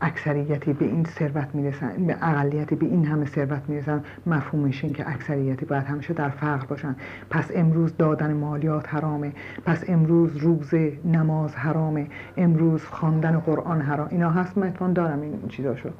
اکثریتی 0.00 0.72
به 0.72 0.84
این 0.84 1.04
ثروت 1.04 1.48
می‌رسن 1.54 2.06
به 2.06 2.16
اقلیتی 2.22 2.74
به 2.74 2.86
این 2.86 3.04
همه 3.06 3.26
ثروت 3.26 3.62
می‌رسن. 3.68 4.04
مفهومش 4.26 4.84
این 4.84 4.92
که 4.92 5.10
اکثریتی 5.10 5.66
باید 5.66 5.84
همیشه 5.84 6.14
در 6.14 6.28
فقر 6.28 6.66
باشن. 6.66 6.96
پس 7.30 7.50
امروز 7.54 7.96
دادن 7.96 8.32
مالیات 8.32 8.94
حرامه. 8.94 9.32
پس 9.64 9.84
امروز 9.88 10.36
روز 10.36 10.74
نماز 11.04 11.56
حرامه. 11.56 12.06
امروز 12.36 12.84
خواندن 12.84 13.38
قرآن 13.38 13.80
حرام. 13.80 14.08
اینا 14.10 14.30
هست 14.30 14.58
من 14.58 14.92
دارم 14.92 15.20
این 15.20 15.48
چیزاشو. 15.48 15.90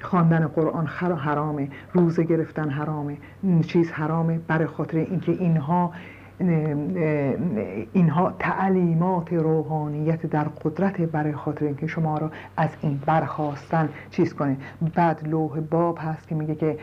خواندن 0.00 0.46
قرآن 0.46 0.86
حرامه. 0.86 1.68
روزه 1.92 2.22
گرفتن 2.24 2.68
حرامه. 2.68 3.16
چیز 3.66 3.90
حرامه. 3.90 4.38
برای 4.48 4.66
خاطر 4.66 4.98
اینکه 4.98 5.32
اینها 5.32 5.92
اینها 7.92 8.32
تعلیمات 8.38 9.32
روحانیت 9.32 10.26
در 10.26 10.44
قدرت 10.44 11.00
برای 11.00 11.32
خاطر 11.32 11.64
اینکه 11.64 11.86
شما 11.86 12.18
را 12.18 12.30
از 12.56 12.70
این 12.80 13.00
برخواستن 13.06 13.88
چیز 14.10 14.34
کنه. 14.34 14.56
بعد 14.94 15.28
لوح 15.28 15.60
باب 15.60 15.98
هست 16.00 16.28
که 16.28 16.34
میگه 16.34 16.54
که 16.54 16.78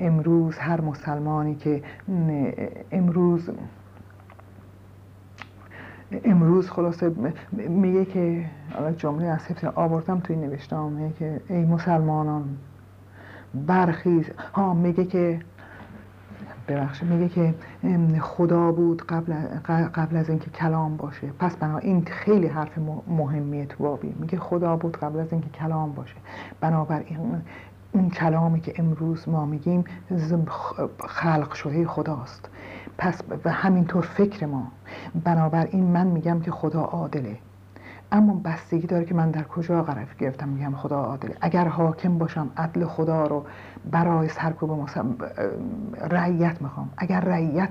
امروز 0.00 0.58
هر 0.58 0.80
مسلمانی 0.80 1.54
که 1.54 1.82
امروز 2.92 3.50
امروز 6.24 6.70
خلاصه 6.70 7.12
میگه 7.52 8.04
که 8.04 8.44
جمله 8.96 9.26
از 9.26 9.46
حفظ 9.46 9.64
آوردم 9.64 10.20
توی 10.20 10.36
نوشتم 10.36 11.12
که 11.18 11.40
ای 11.48 11.64
مسلمانان 11.64 12.56
برخیز. 13.54 14.30
ها 14.54 14.74
میگه 14.74 15.04
که 15.04 15.40
ببخشید 16.68 17.08
میگه 17.08 17.28
که 17.28 17.54
خدا 18.20 18.72
بود 18.72 19.02
قبل, 19.06 19.32
قبل 19.94 20.16
از 20.16 20.28
اینکه 20.28 20.50
کلام 20.50 20.96
باشه. 20.96 21.26
پس 21.38 21.56
این 21.62 22.04
خیلی 22.04 22.46
حرف 22.46 22.78
مهمیه 23.06 23.66
تو 23.66 23.84
بابی 23.84 24.14
میگه 24.18 24.38
خدا 24.38 24.76
بود 24.76 24.96
قبل 24.96 25.20
از 25.20 25.32
اینکه 25.32 25.48
کلام 25.48 25.92
باشه. 25.92 26.16
بنابراین 26.60 27.42
اون 27.92 28.10
کلامی 28.10 28.60
که 28.60 28.74
امروز 28.76 29.28
ما 29.28 29.46
میگیم 29.46 29.84
خلق 31.08 31.52
شده 31.52 31.86
خداست. 31.86 32.48
پس 32.98 33.22
و 33.44 33.50
همینطور 33.50 34.02
فکر 34.02 34.46
ما. 34.46 34.72
بنابراین 35.24 35.84
من 35.84 36.06
میگم 36.06 36.40
که 36.40 36.50
خدا 36.50 36.80
عادله. 36.80 37.38
اما 38.12 38.40
بستگی 38.44 38.86
داره 38.86 39.04
که 39.04 39.14
من 39.14 39.30
در 39.30 39.42
کجا 39.42 39.82
قرار 39.82 40.06
گرفتم 40.18 40.48
میگم 40.48 40.74
خدا 40.74 40.96
عادله. 40.96 41.36
اگر 41.40 41.68
حاکم 41.68 42.18
باشم 42.18 42.50
عدل 42.56 42.84
خدا 42.84 43.26
رو 43.26 43.44
برای 43.90 44.28
سرکوب 44.28 44.88
رعیت 46.00 46.62
می‌خوام. 46.62 46.90
اگر 46.96 47.20
رعیت 47.20 47.68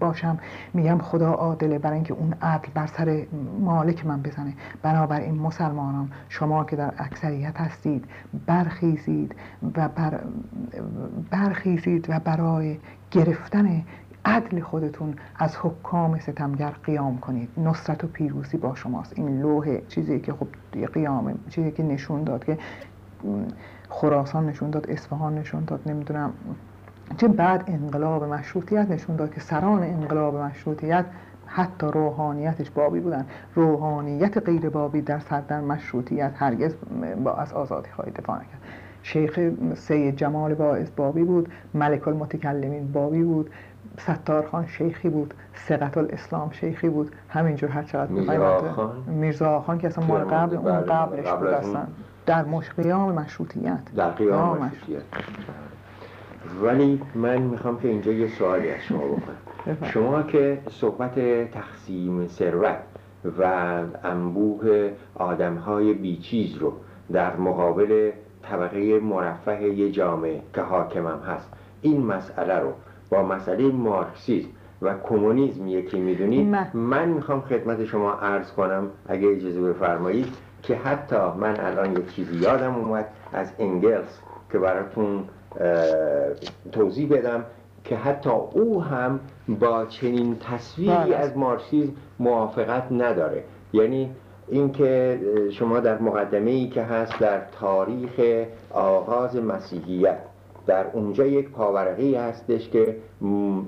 باشم 0.00 0.38
میگم 0.74 0.98
خدا 0.98 1.32
عادله 1.32 1.78
برای 1.78 1.94
اینکه 1.94 2.14
اون 2.14 2.34
عدل 2.42 2.68
بر 2.74 2.86
سر 2.86 3.26
مالک 3.60 4.06
من 4.06 4.22
بزنه. 4.22 4.54
بنابراین 4.82 5.34
مسلمانان 5.34 6.10
شما 6.28 6.64
که 6.64 6.76
در 6.76 6.92
اکثریت 6.98 7.60
هستید 7.60 8.04
برخیزید 8.46 9.34
و 9.76 9.88
بر 9.88 10.20
برخیزید 11.30 12.06
و 12.10 12.20
برای 12.20 12.78
گرفتن 13.10 13.82
عدل 14.24 14.60
خودتون 14.60 15.14
از 15.36 15.56
حکام 15.56 16.18
ستمگر 16.18 16.70
قیام 16.84 17.18
کنید. 17.18 17.48
نصرت 17.56 18.04
و 18.04 18.06
پیروزی 18.06 18.56
با 18.56 18.74
شماست. 18.74 19.12
این 19.16 19.40
لوح 19.40 19.78
چیزی 19.88 20.20
که 20.20 20.32
خب 20.32 20.46
قیام 20.92 21.38
چیزی 21.48 21.70
که 21.70 21.82
نشون 21.82 22.24
داد 22.24 22.44
که 22.44 22.58
خراسان 23.88 24.46
نشون 24.46 24.70
داد 24.70 24.90
اصفهان 24.90 25.34
نشون 25.34 25.64
داد 25.64 25.80
نمی‌دونم. 25.86 26.32
چه 27.16 27.28
بعد 27.28 27.64
انقلاب 27.66 28.24
مشروطیت 28.24 28.90
نشون 28.90 29.16
داد 29.16 29.34
که 29.34 29.40
سران 29.40 29.82
انقلاب 29.82 30.36
مشروطیت 30.36 31.04
حتی 31.46 31.86
روحانیتش 31.86 32.70
بابی 32.70 33.00
بودن. 33.00 33.26
روحانیت 33.54 34.38
غیر 34.38 34.68
بابی 34.68 35.00
در 35.00 35.18
صدر 35.18 35.60
مشروطیت 35.60 36.32
هرگز 36.36 36.74
با 37.24 37.32
از 37.34 37.52
آزادی 37.52 37.90
خواهی 37.90 38.10
دفاع 38.10 38.36
نکرد. 38.36 38.60
شیخ 39.02 39.40
سید 39.74 40.16
جمال 40.16 40.54
باعث 40.54 40.90
بابی 40.90 41.24
بود. 41.24 41.48
ملک 41.74 42.08
المتکلمین 42.08 42.92
بابی 42.92 43.22
بود. 43.22 43.50
ستار 44.00 44.46
خان 44.46 44.66
شیخی 44.66 45.08
بود 45.08 45.34
سقط 45.54 45.98
الاسلام 45.98 46.50
شیخی 46.50 46.88
بود. 46.88 47.12
همینجور 47.28 47.70
هر 47.70 47.82
چقدر 47.82 48.10
میرزا 48.10 48.72
خان. 48.72 48.92
میرزا 49.06 49.60
خان 49.60 49.78
که 49.78 49.86
اصلا 49.86 50.06
مال 50.06 50.24
قبل 50.24 50.56
اون 50.56 50.80
قبلش 50.80 51.28
بود 51.30 51.46
اصلا. 51.46 51.86
در 52.26 52.42
قیام 52.76 53.12
مشروطیت. 53.12 53.94
در 53.96 54.10
قیام 54.10 54.58
مشروطیت. 54.58 55.02
ولی 56.62 57.02
من 57.14 57.38
می‌خوام 57.38 57.80
که 57.80 57.88
اینجا 57.88 58.12
یه 58.12 58.28
سوالی 58.28 58.70
از 58.70 58.80
شما 58.80 58.98
بکنم. 59.12 59.90
شما 59.90 60.22
که 60.22 60.58
صحبت 60.70 61.14
تقسیم 61.50 62.26
ثروت 62.26 62.76
و 63.38 63.42
انبوه 64.04 64.90
آدمهای 65.14 65.94
بیچیز 65.94 66.56
رو 66.56 66.72
در 67.12 67.36
مقابل 67.36 68.10
طبقه 68.42 69.00
مرفه 69.00 69.62
یه 69.62 69.90
جامعه 69.90 70.42
که 70.54 70.60
حاکمم 70.60 71.20
هست 71.28 71.48
این 71.82 72.06
مسئله 72.06 72.58
رو 72.58 72.72
با 73.10 73.22
مسئله 73.22 73.72
مارکسیسم 73.72 74.48
و 74.82 74.94
کمونیسم 75.02 75.68
یکی 75.68 76.00
می‌دونید 76.00 76.56
من 76.74 77.08
می‌خوام 77.08 77.40
خدمت 77.40 77.84
شما 77.84 78.12
عرض 78.12 78.52
کنم 78.52 78.90
اگه 79.06 79.28
اجازه 79.28 79.60
بفرمایید 79.60 80.26
که 80.62 80.76
حتی 80.76 81.16
من 81.16 81.60
الان 81.60 81.92
یک 81.92 82.14
چیزی 82.14 82.36
یادم 82.36 82.74
اومد 82.74 83.06
از 83.32 83.52
انگلس 83.58 84.20
که 84.52 84.58
براتون 84.58 85.24
توضیح 86.72 87.08
بدم 87.08 87.44
که 87.84 87.96
حتی 87.96 88.30
او 88.30 88.82
هم 88.82 89.20
با 89.48 89.86
چنین 89.86 90.36
تصویری 90.38 90.94
بله. 90.94 91.16
از 91.16 91.36
مارکسیسم 91.36 91.92
موافقت 92.18 92.92
نداره 92.92 93.44
یعنی 93.72 94.10
اینکه 94.48 95.20
شما 95.50 95.80
در 95.80 95.98
مقدمه 95.98 96.50
ای 96.50 96.68
که 96.68 96.82
هست 96.82 97.18
در 97.18 97.40
تاریخ 97.60 98.46
آغاز 98.70 99.36
مسیحیت 99.36 100.18
در 100.70 100.86
اونجا 100.92 101.26
یک 101.26 101.50
پاورقی 101.50 102.14
هستش 102.14 102.68
که 102.68 102.96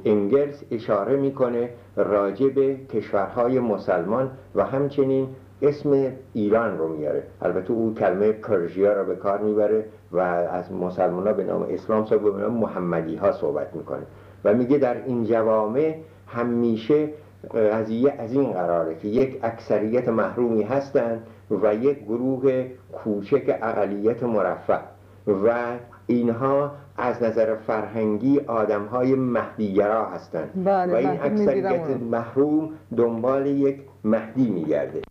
انگلس 0.04 0.62
اشاره 0.70 1.16
می‌کنه 1.16 1.70
راجع 1.96 2.48
به 2.48 2.76
کشورهای 2.76 3.60
مسلمان 3.60 4.30
و 4.54 4.64
همچنین 4.64 5.28
اسم 5.62 6.12
ایران 6.32 6.78
رو 6.78 6.88
میاره. 6.88 7.22
البته 7.42 7.72
او 7.72 7.94
کلمه 7.94 8.32
پرژیا 8.32 8.92
رو 8.92 9.04
به 9.04 9.16
کار 9.16 9.38
می‌بره 9.38 9.84
و 10.12 10.18
از 10.18 10.72
مسلمان 10.72 11.26
ها 11.26 11.32
به 11.32 11.44
نام 11.44 11.66
اسلام 11.70 12.06
صاحب 12.06 12.36
به 12.36 12.42
نام 12.42 12.52
محمدی 12.52 13.16
ها 13.16 13.32
صحبت 13.32 13.74
می‌کنه. 13.74 14.02
و 14.44 14.54
میگه 14.54 14.78
در 14.78 15.04
این 15.04 15.24
جوامع 15.24 15.94
همیشه 16.26 17.08
قضیه 17.54 18.14
از 18.18 18.32
این 18.32 18.52
قراره 18.52 18.94
که 18.94 19.08
یک 19.08 19.38
اکثریت 19.42 20.08
محرومی 20.08 20.62
هستند 20.62 21.26
و 21.62 21.74
یک 21.74 21.98
گروه 21.98 22.66
کوچک 22.92 23.58
اقلیت 23.62 24.22
مرفع 24.22 24.80
و 25.26 25.64
اینها 26.06 26.72
از 26.96 27.22
نظر 27.22 27.54
فرهنگی 27.54 28.40
آدم 28.40 28.84
های 28.84 29.14
مهدیگرا 29.14 30.06
هستند 30.06 30.64
بله، 30.64 30.92
و 30.92 30.96
این 30.96 31.20
اکثریت. 31.22 31.96
محروم 32.10 32.70
دنبال 32.96 33.46
یک 33.46 33.80
مهدی 34.04 34.50
میگرده 34.50 35.02